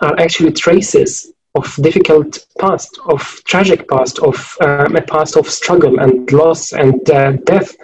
[0.00, 6.00] are actually traces of difficult past, of tragic past, of um, a past of struggle
[6.00, 7.76] and loss and uh, death.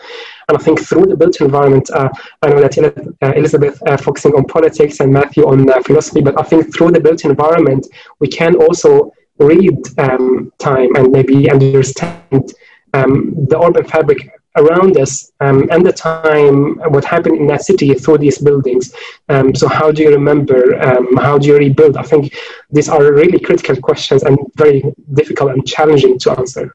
[0.48, 2.08] And I think through the built environment, uh,
[2.42, 2.76] I know that
[3.22, 6.90] uh, Elizabeth uh, focusing on politics and Matthew on uh, philosophy, but I think through
[6.90, 7.86] the built environment,
[8.18, 12.52] we can also read um, time and maybe understand
[12.92, 17.94] um, the urban fabric around us um, and the time what happened in that city
[17.94, 18.94] through these buildings
[19.28, 22.34] um, so how do you remember um, how do you rebuild i think
[22.70, 24.82] these are really critical questions and very
[25.14, 26.72] difficult and challenging to answer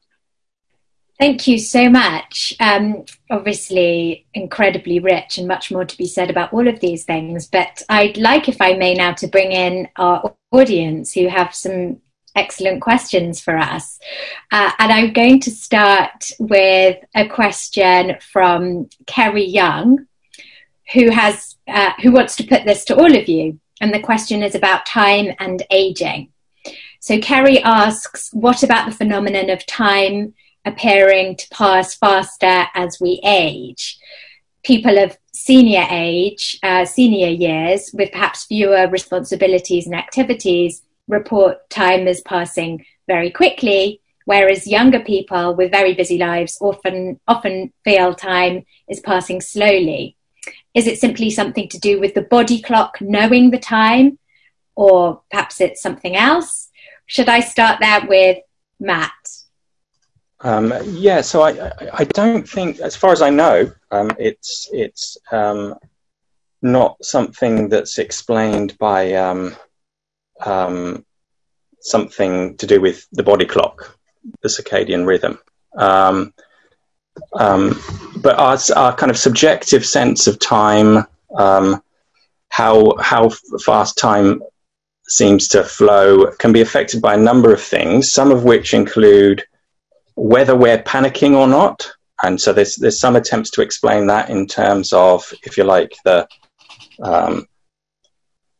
[1.18, 2.54] Thank you so much.
[2.60, 7.46] Um, obviously, incredibly rich and much more to be said about all of these things.
[7.46, 12.02] But I'd like, if I may, now to bring in our audience who have some
[12.36, 13.98] excellent questions for us.
[14.52, 20.06] Uh, and I'm going to start with a question from Kerry Young,
[20.92, 23.58] who has uh, who wants to put this to all of you.
[23.80, 26.28] And the question is about time and aging.
[27.00, 30.34] So Kerry asks, what about the phenomenon of time
[30.64, 33.98] appearing to pass faster as we age?
[34.64, 42.08] People of senior age, uh, senior years, with perhaps fewer responsibilities and activities, report time
[42.08, 48.64] as passing very quickly, whereas younger people with very busy lives often often feel time
[48.88, 50.16] is passing slowly.
[50.74, 54.18] Is it simply something to do with the body clock knowing the time,
[54.74, 56.68] or perhaps it's something else?
[57.06, 58.38] Should I start there with
[58.78, 59.12] Matt?
[60.40, 65.16] Um, yeah, so I, I don't think, as far as I know, um, it's it's
[65.32, 65.74] um,
[66.62, 69.14] not something that's explained by
[70.44, 71.04] um,
[71.80, 73.96] something to do with the body clock,
[74.42, 75.38] the circadian rhythm.
[75.76, 76.32] Um,
[77.32, 77.80] um,
[78.18, 81.06] but our, our, kind of subjective sense of time,
[81.36, 81.82] um,
[82.48, 83.30] how how
[83.64, 84.42] fast time
[85.08, 88.12] seems to flow, can be affected by a number of things.
[88.12, 89.44] Some of which include
[90.14, 91.90] whether we're panicking or not,
[92.22, 95.94] and so there's there's some attempts to explain that in terms of, if you like,
[96.04, 96.28] the
[97.02, 97.46] um,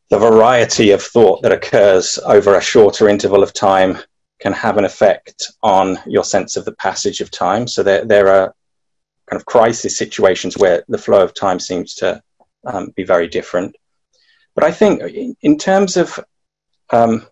[0.08, 3.98] the variety of thought that occurs over a shorter interval of time
[4.40, 7.66] can have an effect on your sense of the passage of time.
[7.66, 8.54] So there, there are
[9.28, 12.22] kind of crisis situations where the flow of time seems to
[12.64, 13.76] um, be very different.
[14.54, 15.02] But I think
[15.42, 16.18] in terms of
[16.90, 17.26] um,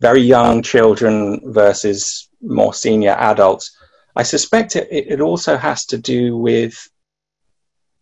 [0.00, 3.76] very young children versus more senior adults,
[4.14, 6.88] I suspect it, it also has to do with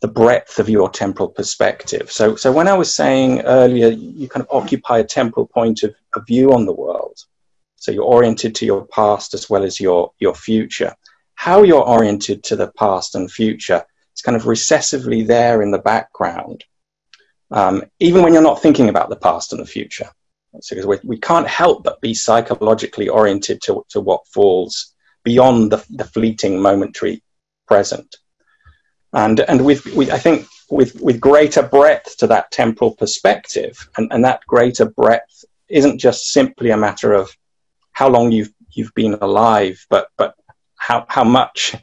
[0.05, 2.12] the breadth of your temporal perspective.
[2.12, 5.94] So, so when I was saying earlier, you kind of occupy a temporal point of,
[6.14, 7.18] of view on the world.
[7.76, 10.94] So you're oriented to your past as well as your, your future.
[11.36, 13.82] How you're oriented to the past and future
[14.14, 16.64] is kind of recessively there in the background,
[17.50, 20.11] um, even when you're not thinking about the past and the future.
[20.61, 24.92] So we, we can't help but be psychologically oriented to, to what falls
[25.22, 27.22] beyond the, the fleeting momentary
[27.66, 28.16] present
[29.14, 34.12] and and with, with I think with with greater breadth to that temporal perspective, and,
[34.12, 37.34] and that greater breadth isn't just simply a matter of
[37.92, 40.34] how long you've you've been alive, but but
[40.76, 41.74] how how much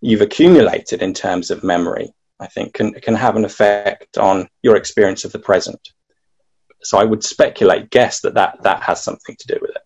[0.00, 2.14] you've accumulated in terms of memory.
[2.38, 5.90] I think can can have an effect on your experience of the present.
[6.82, 9.82] So I would speculate, guess that that, that has something to do with it.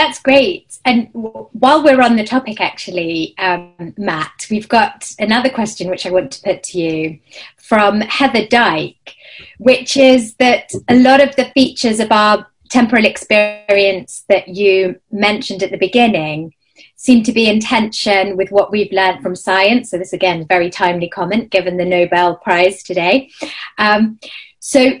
[0.00, 0.78] That's great.
[0.86, 6.10] And while we're on the topic, actually, um, Matt, we've got another question which I
[6.10, 7.18] want to put to you
[7.58, 9.14] from Heather Dyke,
[9.58, 15.62] which is that a lot of the features of our temporal experience that you mentioned
[15.62, 16.54] at the beginning
[16.96, 19.90] seem to be in tension with what we've learned from science.
[19.90, 23.28] So, this again, very timely comment given the Nobel Prize today.
[23.76, 24.18] Um,
[24.60, 24.98] so,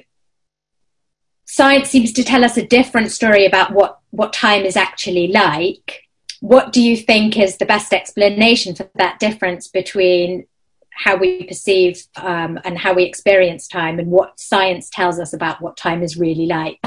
[1.50, 6.08] science seems to tell us a different story about what what time is actually like.
[6.40, 10.46] What do you think is the best explanation for that difference between
[10.90, 15.60] how we perceive um, and how we experience time and what science tells us about
[15.60, 16.78] what time is really like.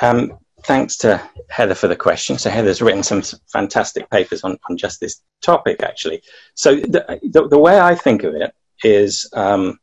[0.00, 2.38] Um, thanks to Heather for the question.
[2.38, 3.22] So Heather's written some
[3.52, 6.22] fantastic papers on, on just this topic, actually.
[6.54, 9.78] So the, the, the way I think of it is, um,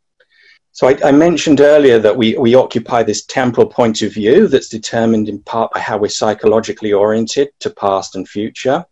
[0.76, 4.68] so I, I, mentioned earlier that we, we occupy this temporal point of view that's
[4.68, 8.84] determined in part by how we're psychologically oriented to past and future.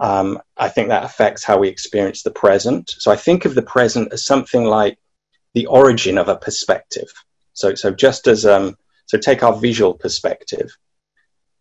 [0.00, 2.96] Um, I think that affects how we experience the present.
[2.98, 4.98] So I think of the present as something like
[5.54, 7.12] the origin of a perspective.
[7.52, 8.76] So, so just as, um,
[9.06, 10.76] so take our visual perspective.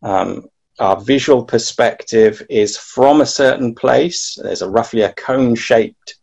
[0.01, 0.47] Um,
[0.79, 4.35] our visual perspective is from a certain place.
[4.41, 6.15] There's a roughly a cone shaped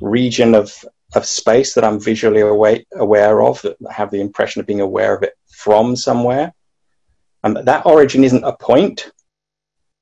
[0.00, 0.72] region of,
[1.14, 4.80] of space that I'm visually aware, aware of, that I have the impression of being
[4.80, 6.52] aware of it from somewhere.
[7.44, 9.12] And that origin isn't a point.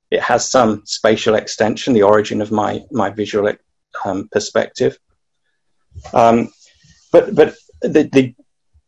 [0.09, 3.51] It has some spatial extension, the origin of my, my visual
[4.03, 4.97] um, perspective.
[6.13, 6.51] Um,
[7.11, 8.35] but but the, the,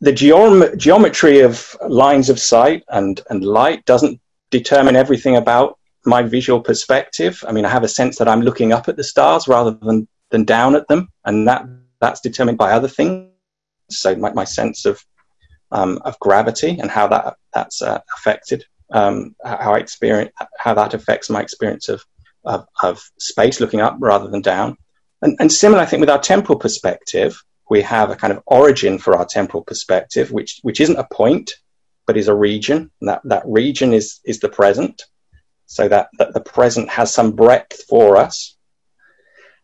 [0.02, 6.24] the geom- geometry of lines of sight and, and light doesn't determine everything about my
[6.24, 7.44] visual perspective.
[7.48, 10.08] I mean, I have a sense that I'm looking up at the stars rather than,
[10.30, 11.66] than down at them, and that,
[12.00, 13.30] that's determined by other things.
[13.90, 15.04] So my, my sense of
[15.72, 20.94] um, of gravity and how that that's uh, affected um, how I experience how that
[20.94, 22.04] affects my experience of,
[22.44, 24.78] of, of space, looking up rather than down.
[25.22, 28.98] And, and similar, I think, with our temporal perspective, we have a kind of origin
[28.98, 31.52] for our temporal perspective, which which isn't a point,
[32.06, 32.92] but is a region.
[33.02, 35.04] And that that region is is the present.
[35.70, 38.56] So that, that the present has some breadth for us.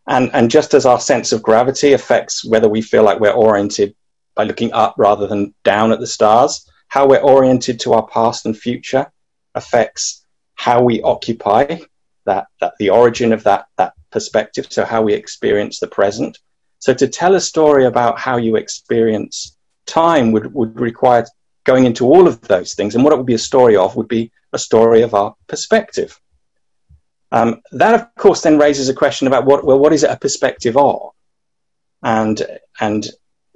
[0.06, 3.94] And and just as our sense of gravity affects whether we feel like we're oriented
[4.34, 8.46] by looking up rather than down at the stars, how we're oriented to our past
[8.46, 9.10] and future
[9.54, 10.24] affects
[10.54, 11.78] how we occupy
[12.24, 14.66] that, that the origin of that, that perspective.
[14.70, 16.38] So how we experience the present.
[16.78, 21.26] So to tell a story about how you experience time would, would require
[21.64, 22.94] going into all of those things.
[22.94, 26.20] And what it would be a story of would be a story of our perspective.
[27.34, 30.16] Um, that, of course, then raises a question about what, well, what is it a
[30.16, 31.10] perspective of?
[32.04, 32.40] And,
[32.80, 33.08] and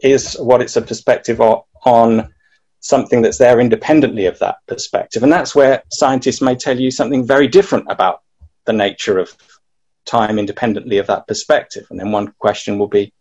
[0.02, 2.34] is what it's a perspective on
[2.80, 5.22] something that's there independently of that perspective.
[5.22, 8.22] And that's where scientists may tell you something very different about
[8.64, 9.36] the nature of
[10.04, 11.86] time independently of that perspective.
[11.88, 13.12] And then one question will be,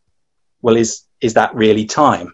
[0.63, 2.33] well, is, is that really time?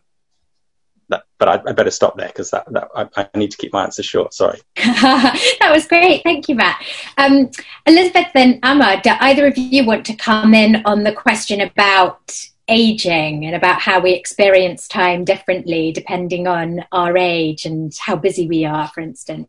[1.14, 3.72] That, but I, I, better stop there because that, that I, I, need to keep
[3.72, 4.34] my answer short.
[4.34, 4.60] Sorry.
[4.78, 6.24] that was great.
[6.24, 6.84] Thank you, Matt.
[7.18, 7.52] Um,
[7.86, 12.36] Elizabeth and Ammar, do either of you want to come in on the question about
[12.68, 18.48] aging and about how we experience time differently depending on our age and how busy
[18.48, 19.48] we are, for instance?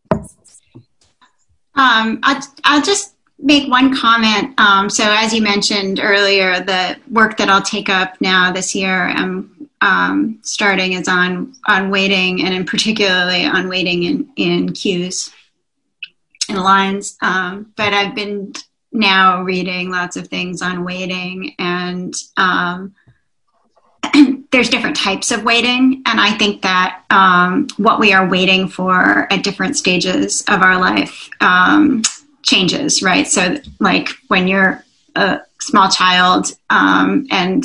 [1.76, 4.60] Um, I'll, I'll, just make one comment.
[4.60, 9.08] Um, so, as you mentioned earlier, the work that I'll take up now this year,
[9.08, 15.30] I'm um, starting is on on waiting, and in particularly on waiting in in queues
[16.48, 17.16] and lines.
[17.20, 18.52] Um, but I've been
[18.92, 22.94] now reading lots of things on waiting and um,
[24.52, 29.26] there's different types of waiting, and I think that um, what we are waiting for
[29.32, 32.02] at different stages of our life um,
[32.42, 33.26] changes, right?
[33.26, 34.84] So, like when you're
[35.16, 37.64] a small child um, and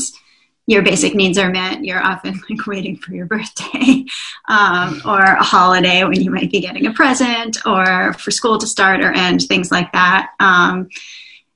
[0.70, 4.06] your basic needs are met, you're often like waiting for your birthday
[4.48, 8.68] um, or a holiday when you might be getting a present or for school to
[8.68, 10.30] start or end, things like that.
[10.40, 10.90] Um,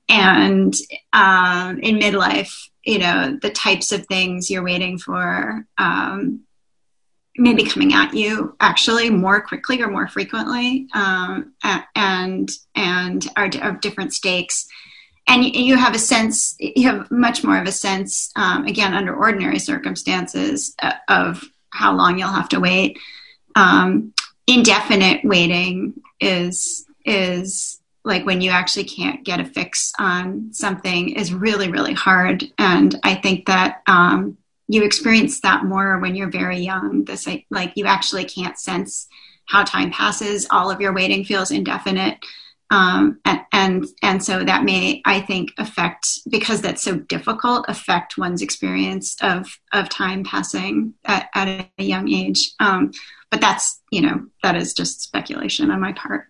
[0.08, 0.74] and
[1.12, 6.40] um, in midlife, you know the types of things you're waiting for um,
[7.36, 11.54] maybe coming at you actually more quickly or more frequently um,
[11.94, 14.66] and and are of different stakes
[15.26, 19.14] and you have a sense you have much more of a sense um, again under
[19.14, 22.98] ordinary circumstances uh, of how long you'll have to wait.
[23.56, 24.12] Um,
[24.46, 31.32] indefinite waiting is is like when you actually can't get a fix on something is
[31.32, 32.44] really really hard.
[32.58, 34.36] And i think that um,
[34.68, 37.04] you experience that more when you're very young.
[37.04, 39.08] This like you actually can't sense
[39.46, 40.46] how time passes.
[40.50, 42.18] All of your waiting feels indefinite
[42.74, 48.18] um, and, and and so that may i think affect because that's so difficult affect
[48.18, 52.90] one's experience of of time passing at, at a young age um,
[53.30, 56.26] but that's you know that is just speculation on my part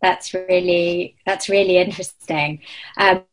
[0.00, 2.60] that's really that's really interesting.
[2.96, 3.24] Um,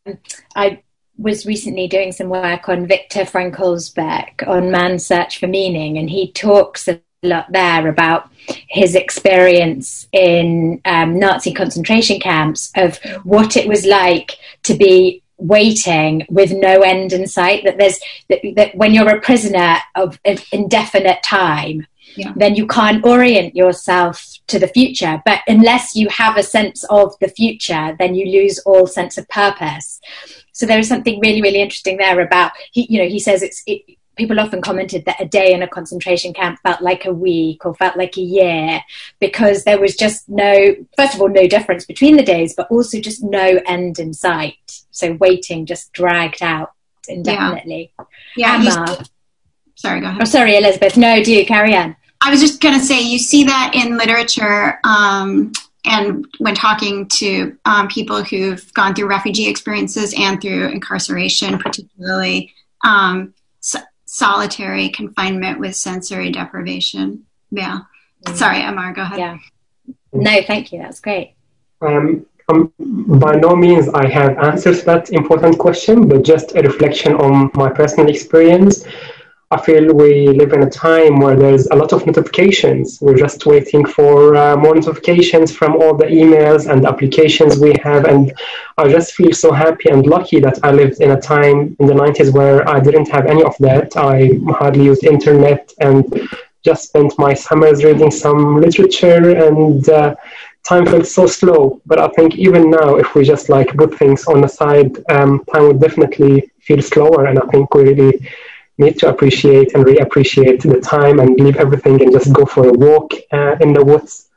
[0.56, 0.84] I
[1.18, 6.10] was recently doing some work on Viktor Frankl's book on Man's Search for Meaning, and
[6.10, 6.88] he talks
[7.22, 8.30] there about
[8.70, 16.26] his experience in um, Nazi concentration camps of what it was like to be waiting
[16.30, 18.00] with no end in sight that there's
[18.30, 20.20] that, that when you're a prisoner of
[20.52, 22.34] indefinite time yeah.
[22.36, 27.14] then you can't orient yourself to the future but unless you have a sense of
[27.20, 30.02] the future then you lose all sense of purpose
[30.54, 33.62] so there is something really really interesting there about he you know he says it's
[33.68, 33.84] it,
[34.18, 37.76] people often commented that a day in a concentration camp felt like a week or
[37.76, 38.82] felt like a year
[39.20, 43.00] because there was just no, first of all, no difference between the days, but also
[43.00, 44.82] just no end in sight.
[44.92, 46.74] So waiting just dragged out
[47.08, 47.94] indefinitely.
[48.36, 48.62] Yeah.
[48.62, 48.96] yeah
[49.76, 50.22] sorry, go ahead.
[50.22, 50.98] Oh, sorry, Elizabeth.
[50.98, 51.96] No, do you carry on.
[52.22, 54.80] I was just going to say, you see that in literature.
[54.84, 55.52] Um,
[55.86, 62.54] and when talking to um, people who've gone through refugee experiences and through incarceration, particularly,
[62.84, 63.34] um,
[64.18, 67.24] solitary confinement with sensory deprivation.
[67.52, 67.82] Yeah.
[68.26, 68.36] Mm.
[68.36, 69.20] Sorry, Ammar, go ahead.
[69.20, 69.38] Yeah.
[70.12, 70.80] No, thank you.
[70.80, 71.36] That's great.
[71.82, 72.74] Um, um,
[73.24, 77.52] by no means I have answers to that important question, but just a reflection on
[77.54, 78.86] my personal experience.
[79.50, 83.00] I feel we live in a time where there's a lot of notifications.
[83.00, 88.04] We're just waiting for uh, more notifications from all the emails and applications we have.
[88.04, 88.34] And
[88.78, 91.94] I just feel so happy and lucky that I lived in a time in the
[91.94, 93.96] 90s where I didn't have any of that.
[93.96, 96.30] I hardly used internet and
[96.66, 100.14] just spent my summers reading some literature and uh,
[100.68, 101.82] time felt so slow.
[101.86, 105.46] But I think even now, if we just like put things on the side, um,
[105.46, 107.28] time would definitely feel slower.
[107.28, 108.28] And I think we really
[108.78, 112.74] need to appreciate and reappreciate the time and leave everything and just go for a
[112.74, 114.30] walk uh, in the woods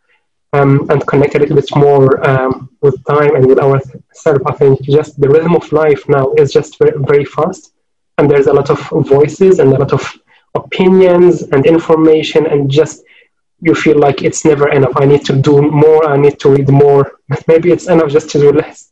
[0.52, 4.42] um, and connect a little bit more um, with time and with ourselves.
[4.46, 7.72] I think just the rhythm of life now is just very, very fast,
[8.18, 10.02] and there's a lot of voices and a lot of
[10.54, 13.04] opinions and information, and just
[13.60, 14.92] you feel like it's never enough.
[14.96, 16.08] I need to do more.
[16.08, 17.18] I need to read more.
[17.46, 18.90] Maybe it's enough just to do less.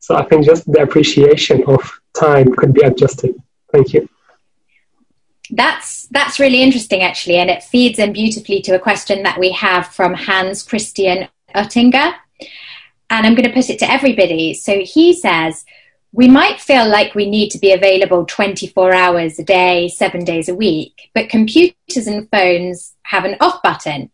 [0.00, 1.80] So I think just the appreciation of
[2.14, 3.34] time could be adjusted.
[3.70, 4.08] Thank you
[5.50, 9.50] that's that's really interesting actually and it feeds in beautifully to a question that we
[9.52, 12.14] have from hans christian oettinger.
[13.10, 14.54] And i'm going to put it to everybody.
[14.54, 15.64] So he says
[16.12, 20.48] we might feel like we need to be available 24 hours a day seven days
[20.48, 24.10] a week but computers and phones have an off button.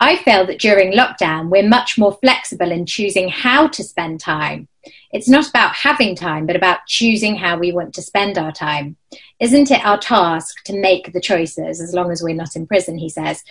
[0.00, 4.68] I feel that during lockdown we're much more flexible in choosing how to spend time.
[5.12, 8.96] It's not about having time, but about choosing how we want to spend our time.
[9.40, 12.98] Isn't it our task to make the choices as long as we're not in prison,
[12.98, 13.44] he says?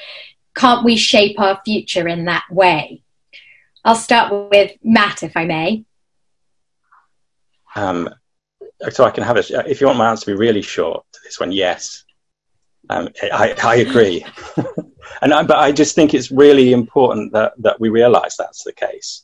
[0.55, 3.03] Can't we shape our future in that way?
[3.85, 5.85] I'll start with Matt, if I may.
[7.75, 8.09] Um,
[8.89, 11.19] so I can have a, if you want my answer to be really short to
[11.23, 12.03] this one, yes.
[12.89, 14.25] Um, I, I, agree.
[15.21, 18.73] and I, but I just think it's really important that, that we realize that's the
[18.73, 19.23] case.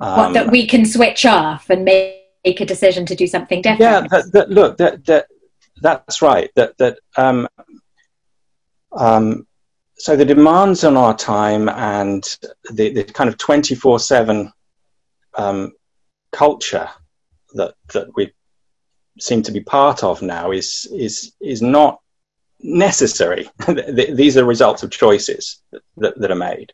[0.00, 3.80] Um, what, that we can switch off and make, a decision to do something different.
[3.80, 5.26] Yeah, that, that, look, that, that,
[5.80, 6.50] that's right.
[6.56, 7.48] That, that, um,
[8.92, 9.46] um,
[9.96, 12.22] so the demands on our time and
[12.70, 14.52] the, the kind of 24 7
[15.34, 15.72] um,
[16.32, 16.88] culture
[17.54, 18.32] that, that we
[19.18, 22.00] seem to be part of now is, is, is not
[22.60, 23.50] necessary.
[24.12, 25.60] These are results of choices
[25.96, 26.72] that, that are made.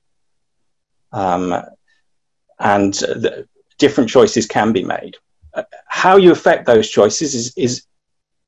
[1.12, 1.54] Um,
[2.58, 2.98] and
[3.78, 5.16] different choices can be made.
[5.52, 7.86] Uh, how you affect those choices is, is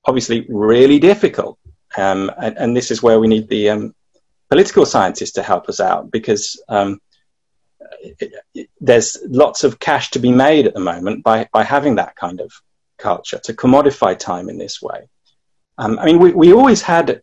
[0.07, 1.59] obviously really difficult,
[1.97, 3.95] um, and, and, this is where we need the um,
[4.49, 7.01] political scientists to help us out because um,
[8.81, 12.41] there's lots of cash to be made at the moment by, by having that kind
[12.41, 12.53] of
[12.99, 15.09] culture to commodify time in this way.
[15.79, 17.23] Um, I mean, we, we always had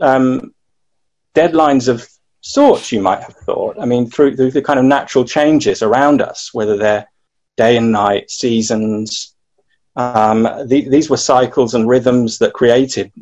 [0.00, 0.54] um,
[1.34, 2.06] deadlines of
[2.40, 3.76] sorts, you might have thought.
[3.80, 7.08] I mean, through, through the kind of natural changes around us, whether they're
[7.56, 9.34] day and night, seasons.
[9.96, 13.12] Um, the, these were cycles and rhythms that created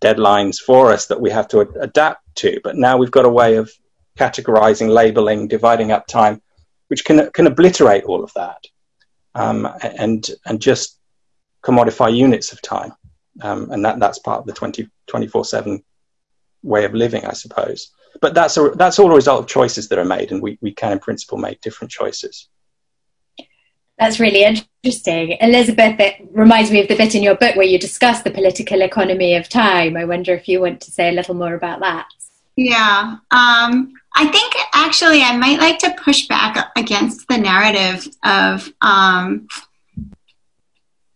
[0.00, 2.60] deadlines for us that we have to ad- adapt to.
[2.64, 3.70] But now we've got a way of
[4.18, 6.42] categorizing, labeling, dividing up time,
[6.88, 8.62] which can, can obliterate all of that
[9.34, 10.98] um, and, and just
[11.62, 12.92] commodify units of time.
[13.40, 15.84] Um, and that, that's part of the 20, 24 7
[16.62, 19.98] way of living, I suppose but that's a, that's all a result of choices that
[19.98, 22.48] are made, and we, we can, in principle, make different choices.
[23.98, 25.36] That's really interesting.
[25.40, 28.82] Elizabeth, it reminds me of the bit in your book where you discuss the political
[28.82, 29.96] economy of time.
[29.96, 32.08] I wonder if you want to say a little more about that.
[32.56, 33.16] Yeah.
[33.30, 39.48] Um, I think actually I might like to push back against the narrative of um,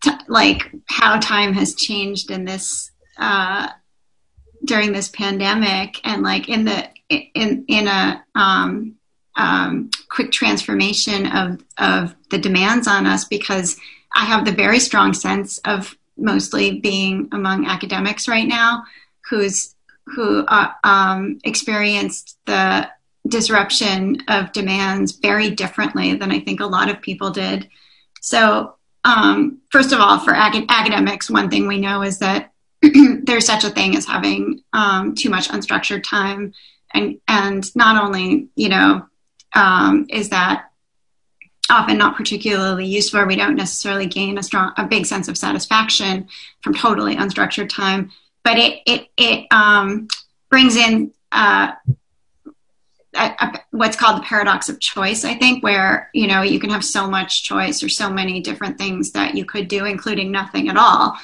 [0.03, 3.69] t- like how time has changed in this uh,
[4.65, 8.95] during this pandemic and like in the in in a um,
[9.39, 13.77] um, quick transformation of of the demands on us because
[14.13, 18.83] I have the very strong sense of mostly being among academics right now
[19.29, 19.75] who's
[20.05, 22.89] who uh, um, experienced the
[23.27, 27.69] disruption of demands very differently than I think a lot of people did.
[28.21, 33.63] So, um, first of all, for academics, one thing we know is that there's such
[33.63, 36.53] a thing as having um, too much unstructured time,
[36.93, 39.05] and and not only you know
[39.53, 40.69] um, is that
[41.69, 43.25] often not particularly useful.
[43.25, 46.27] We don't necessarily gain a strong, a big sense of satisfaction
[46.61, 48.11] from totally unstructured time,
[48.43, 50.07] but it it it um,
[50.49, 51.73] brings in uh,
[53.15, 55.23] a, a, what's called the paradox of choice.
[55.23, 58.77] I think where you know you can have so much choice or so many different
[58.77, 61.17] things that you could do, including nothing at all.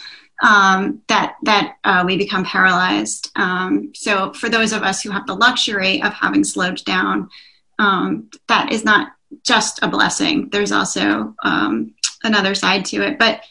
[0.43, 3.31] Um, that that uh, we become paralyzed.
[3.35, 7.29] Um, so for those of us who have the luxury of having slowed down,
[7.79, 9.13] um, that is not
[9.43, 10.49] just a blessing.
[10.51, 13.19] There's also um, another side to it.
[13.19, 13.41] But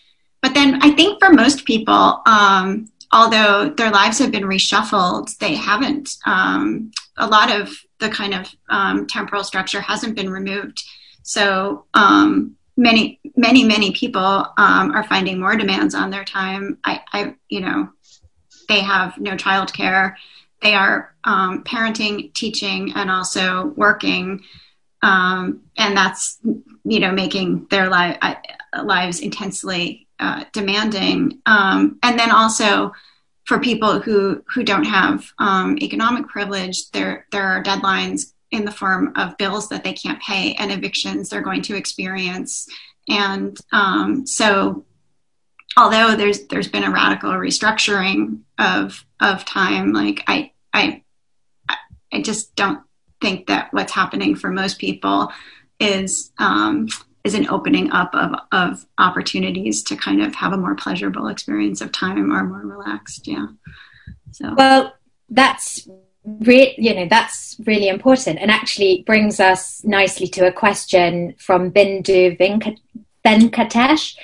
[0.43, 5.55] but then I think for most people, um, although their lives have been reshuffled, they
[5.55, 6.17] haven't.
[6.27, 10.83] Um, a lot of the kind of um, temporal structure hasn't been removed.
[11.23, 16.79] So um, many many many people um, are finding more demands on their time.
[16.85, 17.89] I, I you know
[18.69, 20.15] they have no childcare.
[20.65, 24.43] They are parenting, teaching, and also working
[25.05, 26.39] um, and that's
[26.85, 28.19] you know making their li-
[28.83, 31.43] lives intensely uh, demanding.
[31.45, 32.93] Um, and then also
[33.45, 38.71] for people who who don't have um, economic privilege, there there are deadlines in the
[38.71, 42.67] form of bills that they can't pay and evictions they're going to experience.
[43.09, 44.87] And um, so,
[45.77, 51.03] although there's there's been a radical restructuring of of time, like I I
[52.13, 52.81] I just don't
[53.21, 55.33] think that what's happening for most people
[55.81, 56.89] is um,
[57.25, 61.81] is an opening up of, of opportunities to kind of have a more pleasurable experience
[61.81, 63.27] of time or more relaxed.
[63.27, 63.47] Yeah.
[64.33, 64.95] So well,
[65.31, 65.89] that's
[66.25, 71.71] re- you know that's really important, and actually brings us nicely to a question from
[71.71, 72.37] Bindu
[73.25, 74.17] Venkatesh,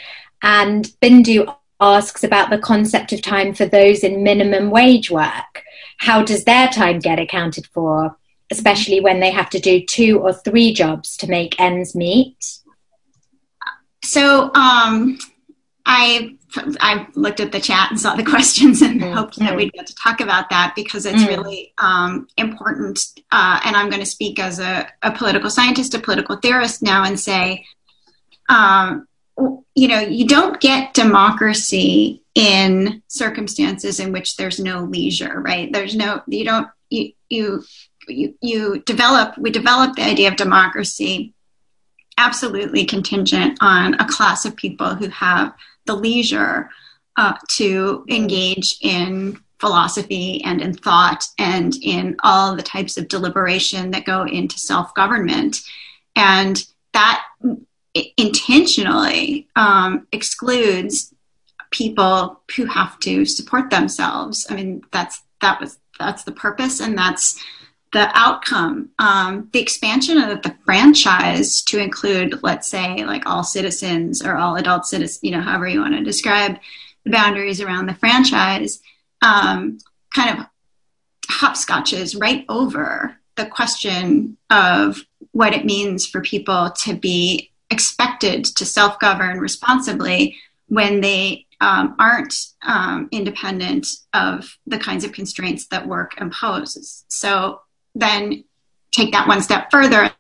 [0.43, 5.65] and Bindu asks about the concept of time for those in minimum wage work.
[6.01, 8.17] How does their time get accounted for?
[8.51, 12.59] especially when they have to do two or three jobs to make ends meet?
[14.05, 15.19] So um,
[15.87, 16.37] I
[16.81, 19.13] I looked at the chat and saw the questions and mm-hmm.
[19.13, 21.43] hoped that we'd get to talk about that because it's mm-hmm.
[21.43, 22.99] really um, important.
[23.31, 27.05] Uh, and I'm going to speak as a, a, political scientist, a political theorist now,
[27.05, 27.65] and say,
[28.49, 29.07] um,
[29.75, 35.73] you know, you don't get democracy in circumstances in which there's no leisure, right?
[35.73, 37.65] There's no, you don't, you, you
[38.09, 41.33] you, you develop we develop the idea of democracy
[42.19, 45.55] absolutely contingent on a class of people who have
[45.87, 46.69] the leisure
[47.17, 53.91] uh, to engage in philosophy and in thought and in all the types of deliberation
[53.91, 55.61] that go into self government.
[56.17, 56.63] And
[56.93, 57.25] that
[58.17, 61.13] intentionally um, excludes
[61.71, 64.47] people who have to support themselves.
[64.51, 67.43] I mean, that's that was that's the purpose, and that's
[67.93, 74.25] the outcome, um, the expansion of the franchise to include, let's say, like all citizens
[74.25, 76.57] or all adult citizens, you know, however you want to describe
[77.05, 78.81] the boundaries around the franchise,
[79.23, 79.79] um,
[80.15, 80.47] kind of
[81.29, 88.65] hopscotches right over the question of what it means for people to be expected to
[88.65, 90.37] self govern responsibly
[90.69, 97.05] when they um, aren't um, independent of the kinds of constraints that work imposes.
[97.09, 97.61] So
[97.95, 98.45] then
[98.93, 100.11] take that one step further.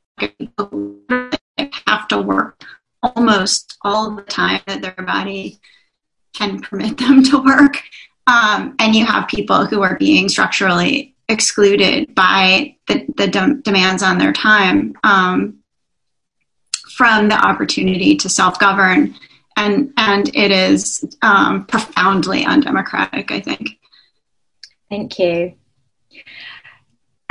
[1.86, 2.62] Have to work
[3.02, 5.58] almost all the time that their body
[6.34, 7.82] can permit them to work.
[8.26, 14.02] Um, and you have people who are being structurally excluded by the, the de- demands
[14.02, 14.94] on their time.
[15.02, 15.59] Um,
[17.00, 19.14] from the opportunity to self-govern
[19.56, 23.78] and and it is um, profoundly undemocratic i think
[24.90, 25.54] thank you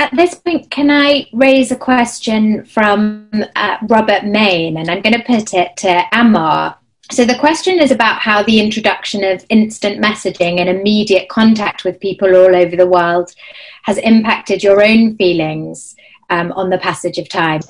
[0.00, 4.78] at this point, can I raise a question from uh, Robert Main?
[4.78, 6.74] And I'm going to put it to Ammar.
[7.10, 12.00] So the question is about how the introduction of instant messaging and immediate contact with
[12.00, 13.34] people all over the world
[13.82, 15.94] has impacted your own feelings
[16.30, 17.60] um, on the passage of time.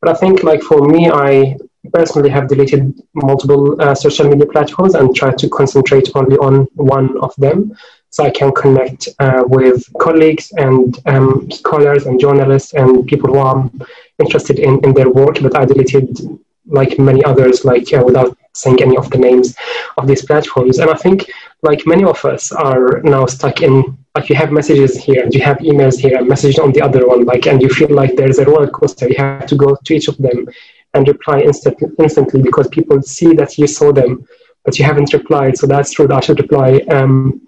[0.00, 1.56] But I think, like for me, I
[1.92, 7.18] personally have deleted multiple uh, social media platforms and tried to concentrate only on one
[7.20, 7.74] of them
[8.10, 13.38] so I can connect uh, with colleagues and um, scholars and journalists and people who
[13.38, 13.70] are
[14.18, 15.40] interested in, in their work.
[15.40, 16.18] But I deleted,
[16.66, 19.56] like many others, like uh, without saying any of the names
[19.96, 20.78] of these platforms.
[20.78, 21.30] And I think,
[21.62, 25.40] like many of us, are now stuck in like you have messages here and you
[25.40, 28.38] have emails here and messages on the other one, like, and you feel like there's
[28.38, 29.08] a roller coaster.
[29.08, 30.46] You have to go to each of them
[30.94, 34.26] and reply instant, instantly because people see that you saw them,
[34.64, 35.56] but you haven't replied.
[35.56, 36.08] So that's true.
[36.08, 36.80] That I should reply.
[36.90, 37.42] Um,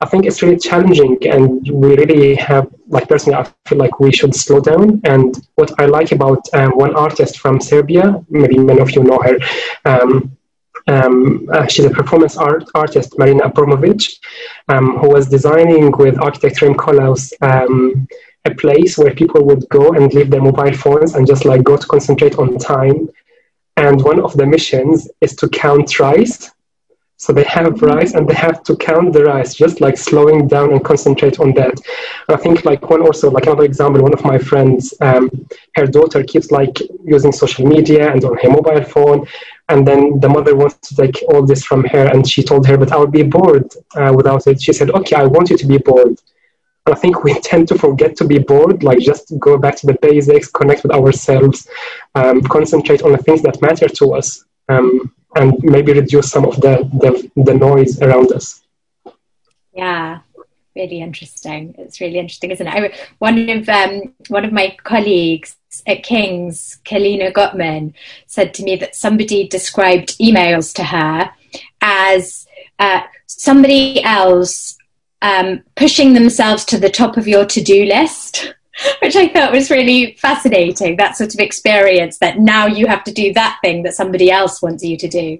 [0.00, 4.12] I think it's really challenging, and we really have, like personally, I feel like we
[4.12, 5.00] should slow down.
[5.04, 9.18] And what I like about um, one artist from Serbia, maybe many of you know
[9.20, 9.38] her.
[9.84, 10.36] Um,
[10.86, 14.18] um, uh, she's a performance art artist, Marina Abramovic,
[14.68, 18.06] um, who was designing with architect Rem Koolhaas um,
[18.44, 21.76] a place where people would go and leave their mobile phones and just like go
[21.76, 23.08] to concentrate on time.
[23.76, 26.50] And one of the missions is to count rice
[27.16, 30.72] so they have rice and they have to count the rice, just like slowing down
[30.72, 31.80] and concentrate on that.
[32.28, 35.30] I think like one also like another example, one of my friends, um,
[35.76, 39.26] her daughter keeps like using social media and on her mobile phone,
[39.68, 42.76] and then the mother wants to take all this from her, and she told her,
[42.76, 45.78] "But I'll be bored uh, without it." She said, "Okay, I want you to be
[45.78, 46.18] bored."
[46.86, 49.98] I think we tend to forget to be bored, like just go back to the
[50.02, 51.68] basics, connect with ourselves,
[52.14, 54.44] um, concentrate on the things that matter to us.
[54.68, 58.62] Um, and maybe reduce some of the, the, the noise around us.
[59.72, 60.20] Yeah,
[60.76, 61.74] really interesting.
[61.78, 62.70] It's really interesting, isn't it?
[62.70, 65.56] I, one of um, one of my colleagues
[65.86, 67.94] at King's, Kalina Gottman,
[68.26, 71.30] said to me that somebody described emails to her
[71.80, 72.46] as
[72.78, 74.76] uh, somebody else
[75.22, 78.54] um, pushing themselves to the top of your to-do list.
[79.02, 80.96] which I thought was really fascinating.
[80.96, 84.60] That sort of experience that now you have to do that thing that somebody else
[84.60, 85.38] wants you to do.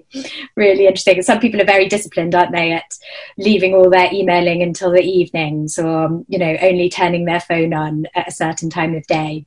[0.55, 1.21] Really interesting.
[1.21, 2.97] some people are very disciplined, aren't they, at
[3.37, 8.05] leaving all their emailing until the evenings or, you know, only turning their phone on
[8.15, 9.45] at a certain time of day.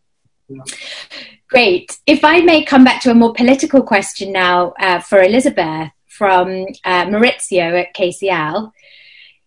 [1.49, 1.99] Great.
[2.07, 6.67] If I may come back to a more political question now uh, for Elizabeth from
[6.85, 8.73] uh, Maurizio at KCL.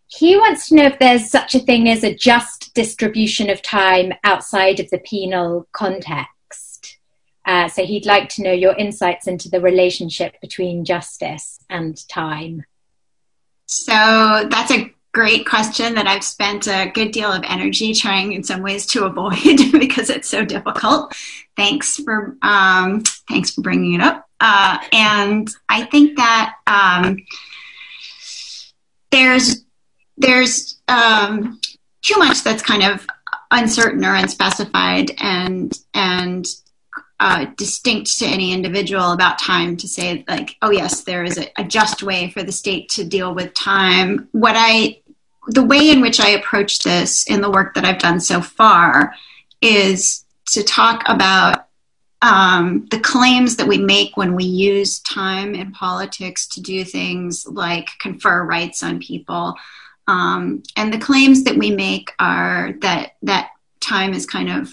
[0.08, 4.14] He wants to know if there's such a thing as a just distribution of time
[4.24, 6.97] outside of the penal context.
[7.45, 12.64] Uh, so he'd like to know your insights into the relationship between justice and time.
[13.66, 18.43] So that's a great question that I've spent a good deal of energy trying in
[18.43, 21.14] some ways to avoid because it's so difficult.
[21.55, 24.28] Thanks for um, thanks for bringing it up.
[24.39, 27.18] Uh, and I think that um,
[29.12, 29.64] there's
[30.18, 31.59] there's um,
[32.01, 33.05] too much that's kind of
[33.51, 36.45] uncertain or unspecified and and
[37.20, 41.47] uh, distinct to any individual about time to say like oh yes there is a,
[41.55, 44.99] a just way for the state to deal with time what i
[45.48, 49.14] the way in which i approach this in the work that i've done so far
[49.62, 51.68] is to talk about
[52.22, 57.48] um, the claims that we make when we use time in politics to do things
[57.48, 59.56] like confer rights on people.
[60.08, 64.72] Um, and the claims that we make are that that time is kind of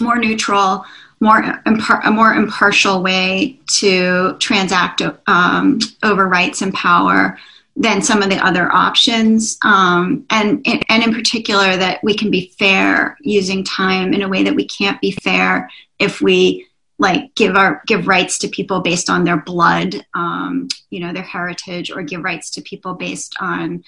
[0.00, 0.84] more neutral,
[1.20, 7.38] more impar- a more impartial way to transact um, over rights and power
[7.76, 12.52] than some of the other options, um, and and in particular that we can be
[12.58, 16.66] fair using time in a way that we can't be fair if we
[16.98, 21.22] like give our give rights to people based on their blood um, you know their
[21.22, 23.84] heritage or give rights to people based on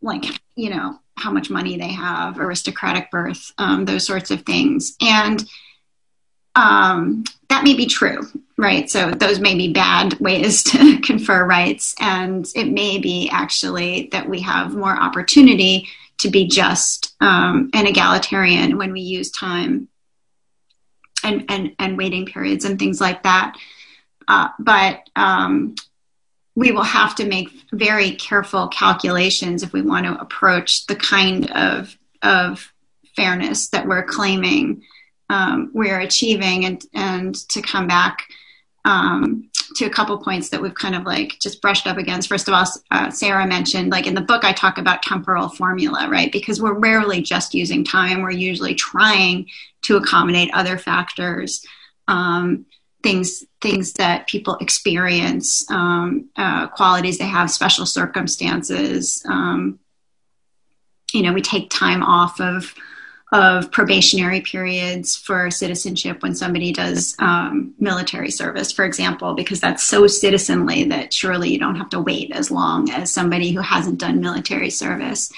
[0.00, 0.24] like
[0.56, 4.96] you know how much money they have aristocratic birth um, those sorts of things.
[5.00, 5.44] And
[6.54, 8.22] um, that may be true
[8.60, 14.08] right so those may be bad ways to confer rights and it may be actually
[14.12, 15.88] that we have more opportunity
[16.18, 19.88] to be just um, and egalitarian when we use time
[21.24, 23.56] and, and, and waiting periods and things like that.
[24.28, 25.74] Uh, but um,
[26.54, 31.50] we will have to make very careful calculations if we want to approach the kind
[31.52, 32.72] of, of
[33.16, 34.82] fairness that we're claiming
[35.30, 38.26] um, we're achieving and, and to come back
[38.84, 42.28] um, to a couple points that we've kind of like just brushed up against.
[42.28, 46.08] First of all, uh, Sarah mentioned, like in the book, I talk about temporal formula,
[46.08, 46.32] right?
[46.32, 49.46] Because we're rarely just using time, we're usually trying
[49.82, 51.64] to accommodate other factors.
[52.08, 52.66] Um,
[53.02, 59.78] things things that people experience um, uh, qualities they have special circumstances um,
[61.12, 62.74] you know we take time off of
[63.32, 69.84] of probationary periods for citizenship when somebody does um, military service, for example, because that's
[69.84, 73.98] so citizenly that surely you don't have to wait as long as somebody who hasn't
[73.98, 75.32] done military service.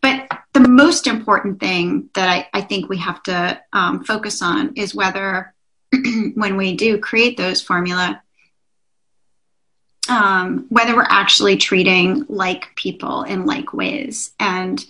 [0.00, 4.74] But the most important thing that I, I think we have to um, focus on
[4.76, 5.52] is whether
[6.34, 8.22] when we do create those formula,
[10.08, 14.84] um, whether we're actually treating like people in like ways and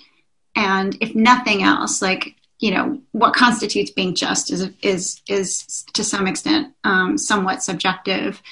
[0.56, 6.02] and if nothing else like you know what constitutes being just is is is to
[6.02, 8.42] some extent um, somewhat subjective.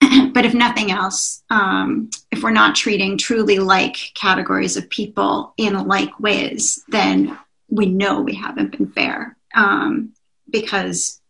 [0.32, 5.74] But if nothing else um, if we're not treating truly like categories of people in
[5.86, 7.36] like ways then
[7.68, 10.14] we know we haven't been fair um,
[10.48, 11.20] because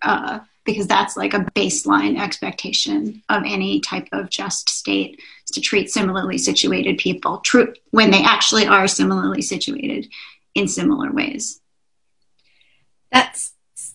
[0.00, 5.20] uh, because that's like a baseline expectation of any type of just state
[5.52, 7.38] to treat similarly situated people.
[7.38, 10.08] True when they actually are similarly situated
[10.54, 11.60] in similar ways.
[13.10, 13.52] That's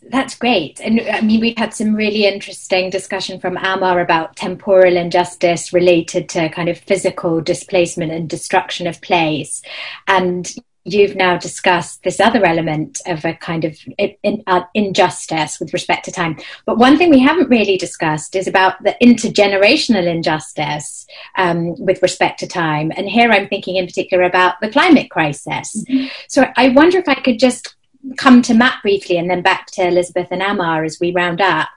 [0.09, 0.79] that's great.
[0.79, 6.29] And i mean we've had some really interesting discussion from ammar about temporal injustice related
[6.29, 9.61] to kind of physical displacement and destruction of place.
[10.07, 10.53] And
[10.87, 16.05] you've now discussed this other element of a kind of in, uh, injustice with respect
[16.05, 16.37] to time.
[16.65, 21.05] But one thing we haven't really discussed is about the intergenerational injustice
[21.35, 22.91] um, with respect to time.
[22.95, 25.83] And here I'm thinking in particular about the climate crisis.
[25.89, 26.07] Mm-hmm.
[26.29, 27.75] So I wonder if I could just
[28.17, 31.67] come to Matt briefly and then back to Elizabeth and Ammar as we round up,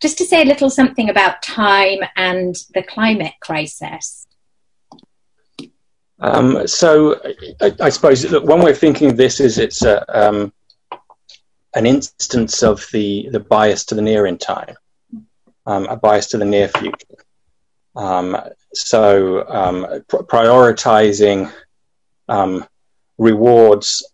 [0.00, 4.26] just to say a little something about time and the climate crisis.
[6.20, 7.20] Um, so
[7.60, 10.52] I, I, suppose look, one way of thinking of this is it's a, um,
[11.74, 14.74] an instance of the, the bias to the near in time,
[15.66, 17.24] um, a bias to the near future.
[17.94, 18.36] Um,
[18.74, 21.52] so um, pr- prioritizing
[22.28, 22.66] um,
[23.18, 24.04] rewards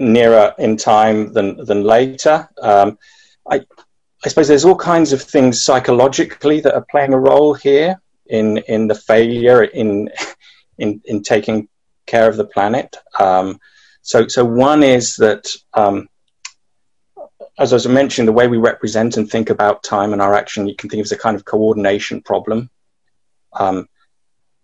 [0.00, 2.48] nearer in time than than later.
[3.50, 3.60] I,
[4.24, 8.58] I suppose there's all kinds of things psychologically that are playing a role here in
[8.58, 10.08] in the failure in
[10.78, 11.68] in, in taking
[12.06, 12.96] care of the planet.
[13.18, 13.60] Um,
[14.02, 16.08] so, so one is that, um,
[17.58, 20.66] as I was mentioning, the way we represent and think about time and our action,
[20.66, 22.70] you can think of as a kind of coordination problem.
[23.52, 23.88] Um,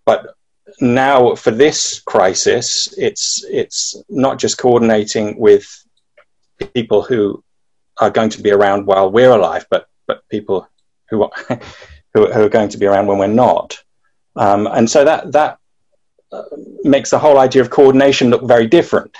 [0.04, 0.34] but
[0.80, 5.66] now, for this crisis, it's it's not just coordinating with
[6.74, 7.42] people who
[7.98, 10.68] are going to be around while we're alive, but but people
[11.10, 11.30] who are,
[12.14, 13.82] who, are going to be around when we're not.
[14.36, 15.57] Um, and so that that
[16.84, 19.16] makes the whole idea of coordination look very different.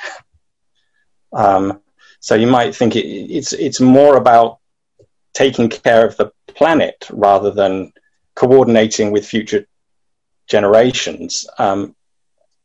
[1.33, 1.81] Um,
[2.21, 4.59] so you might think it, it's it's more about
[5.33, 7.93] taking care of the planet rather than
[8.35, 9.67] coordinating with future
[10.47, 11.47] generations.
[11.59, 11.95] Um,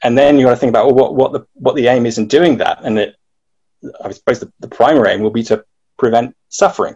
[0.01, 2.17] and then you got to think about well, what what the what the aim is
[2.17, 2.79] in doing that.
[2.83, 3.15] And it,
[4.03, 5.65] I suppose the, the primary aim will be to
[5.97, 6.95] prevent suffering.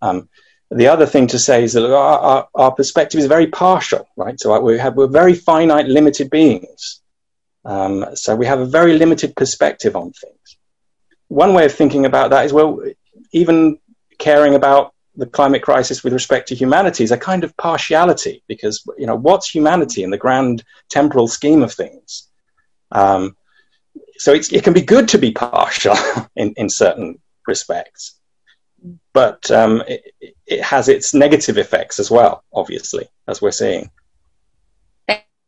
[0.00, 0.28] Um,
[0.70, 4.38] the other thing to say is that our, our, our perspective is very partial, right?
[4.38, 7.00] So we have, we're very finite, limited beings.
[7.64, 10.56] Um, so we have a very limited perspective on things.
[11.28, 12.82] One way of thinking about that is, well,
[13.32, 13.78] even
[14.18, 18.84] caring about the climate crisis with respect to humanity is a kind of partiality because,
[18.98, 22.28] you know, what's humanity in the grand temporal scheme of things?
[22.92, 23.36] Um,
[24.18, 25.96] so it can be good to be partial
[26.36, 28.18] in, in certain respects
[29.12, 33.90] but um, it, it, has its negative effects as well, obviously, as we're seeing.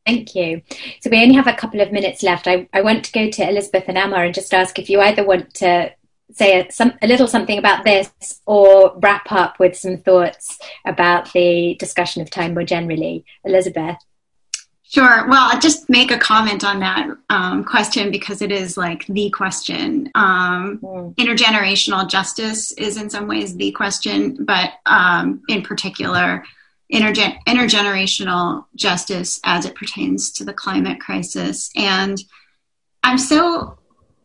[0.06, 0.62] Thank you.
[1.00, 2.48] So we only have a couple of minutes left.
[2.48, 5.24] I, I want to go to Elizabeth and Ammar and just ask if you either
[5.24, 5.92] want to
[6.32, 8.10] say a, some, a little something about this
[8.46, 13.24] or wrap up with some thoughts about the discussion of time more generally.
[13.44, 13.98] Elizabeth.
[14.90, 15.28] Sure.
[15.28, 19.30] Well, I'll just make a comment on that um, question because it is like the
[19.30, 20.10] question.
[20.16, 21.14] Um, mm.
[21.14, 26.44] Intergenerational justice is in some ways the question, but um, in particular,
[26.92, 31.70] intergen- intergenerational justice as it pertains to the climate crisis.
[31.76, 32.20] And
[33.04, 33.78] I'm so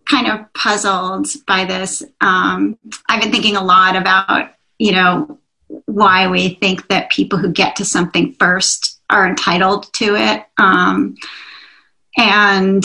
[0.10, 2.02] kind of puzzled by this.
[2.22, 5.38] Um, I've been thinking a lot about, you know,
[5.86, 10.46] why we think that people who get to something first are entitled to it.
[10.58, 11.16] Um,
[12.18, 12.84] and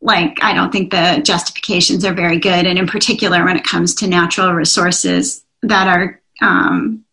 [0.00, 2.66] like, I don't think the justifications are very good.
[2.66, 7.04] And in particular, when it comes to natural resources that are um,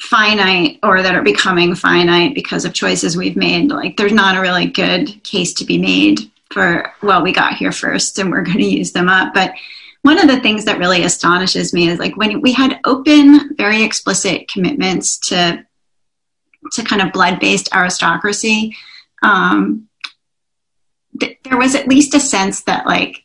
[0.00, 4.40] finite or that are becoming finite because of choices we've made, like, there's not a
[4.40, 6.20] really good case to be made
[6.52, 9.34] for, well, we got here first and we're going to use them up.
[9.34, 9.54] But
[10.02, 13.82] one of the things that really astonishes me is like when we had open, very
[13.82, 15.66] explicit commitments to
[16.72, 18.76] to kind of blood based aristocracy,
[19.22, 19.88] um,
[21.18, 23.24] th- there was at least a sense that, like,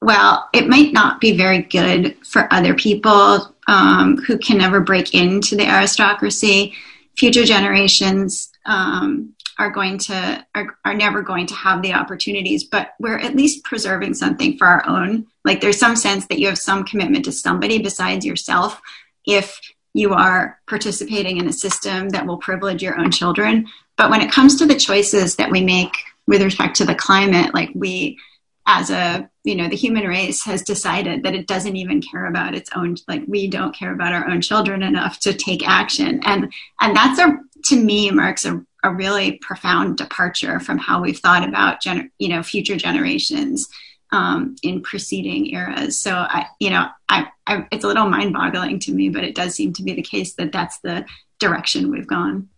[0.00, 5.14] well, it might not be very good for other people um, who can never break
[5.14, 6.74] into the aristocracy.
[7.16, 12.94] Future generations um, are going to are, are never going to have the opportunities, but
[12.98, 15.26] we're at least preserving something for our own.
[15.44, 18.80] Like there's some sense that you have some commitment to somebody besides yourself
[19.26, 19.58] if
[19.94, 23.66] you are participating in a system that will privilege your own children.
[23.96, 25.96] But when it comes to the choices that we make
[26.26, 28.18] with respect to the climate, like we,
[28.66, 32.54] as a you know the human race has decided that it doesn't even care about
[32.54, 36.20] its own like we don't care about our own children enough to take action.
[36.24, 41.18] And and that's a to me marks a, a really profound departure from how we've
[41.18, 43.68] thought about gener- you know future generations
[44.12, 48.92] um, in preceding eras so i you know I, I it's a little mind-boggling to
[48.92, 51.04] me but it does seem to be the case that that's the
[51.40, 52.48] direction we've gone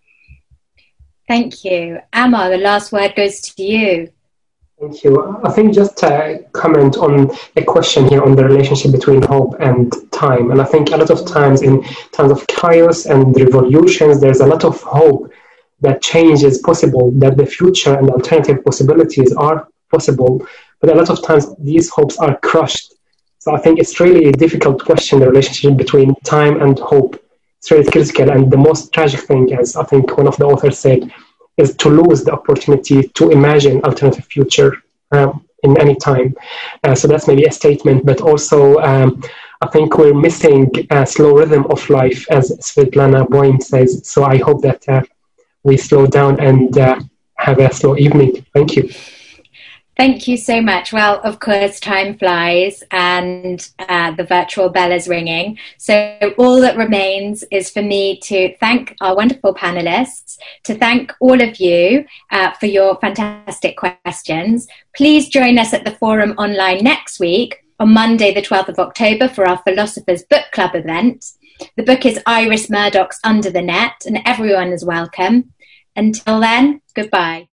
[1.29, 4.13] thank you Ammar the last word goes to you
[4.79, 5.41] Thank you.
[5.43, 9.91] I think just to comment on a question here on the relationship between hope and
[10.13, 10.51] time.
[10.51, 11.83] And I think a lot of times in
[12.13, 15.33] times of chaos and revolutions, there's a lot of hope
[15.81, 20.47] that change is possible, that the future and alternative possibilities are possible.
[20.81, 22.95] But a lot of times these hopes are crushed.
[23.39, 27.23] So I think it's really a difficult question, the relationship between time and hope.
[27.59, 28.31] It's really critical.
[28.31, 31.11] And the most tragic thing, as I think one of the authors said,
[31.57, 34.83] is to lose the opportunity to imagine alternative future
[35.13, 36.35] um, in any time.
[36.85, 39.23] Uh, so that's maybe a statement, but also um,
[39.63, 44.07] I think we're missing a slow rhythm of life, as Svetlana Boym says.
[44.07, 45.03] So I hope that uh,
[45.63, 47.01] we slow down and uh,
[47.37, 48.45] have a slow evening.
[48.53, 48.91] Thank you.
[49.97, 50.93] Thank you so much.
[50.93, 55.59] Well, of course, time flies and uh, the virtual bell is ringing.
[55.79, 61.41] So all that remains is for me to thank our wonderful panelists, to thank all
[61.41, 64.69] of you uh, for your fantastic questions.
[64.95, 69.29] Please join us at the forum online next week on Monday, the 12th of October
[69.29, 71.25] for our Philosophers Book Club event.
[71.77, 75.55] The book is Iris Murdoch's Under the Net and everyone is welcome.
[75.97, 77.49] Until then, goodbye.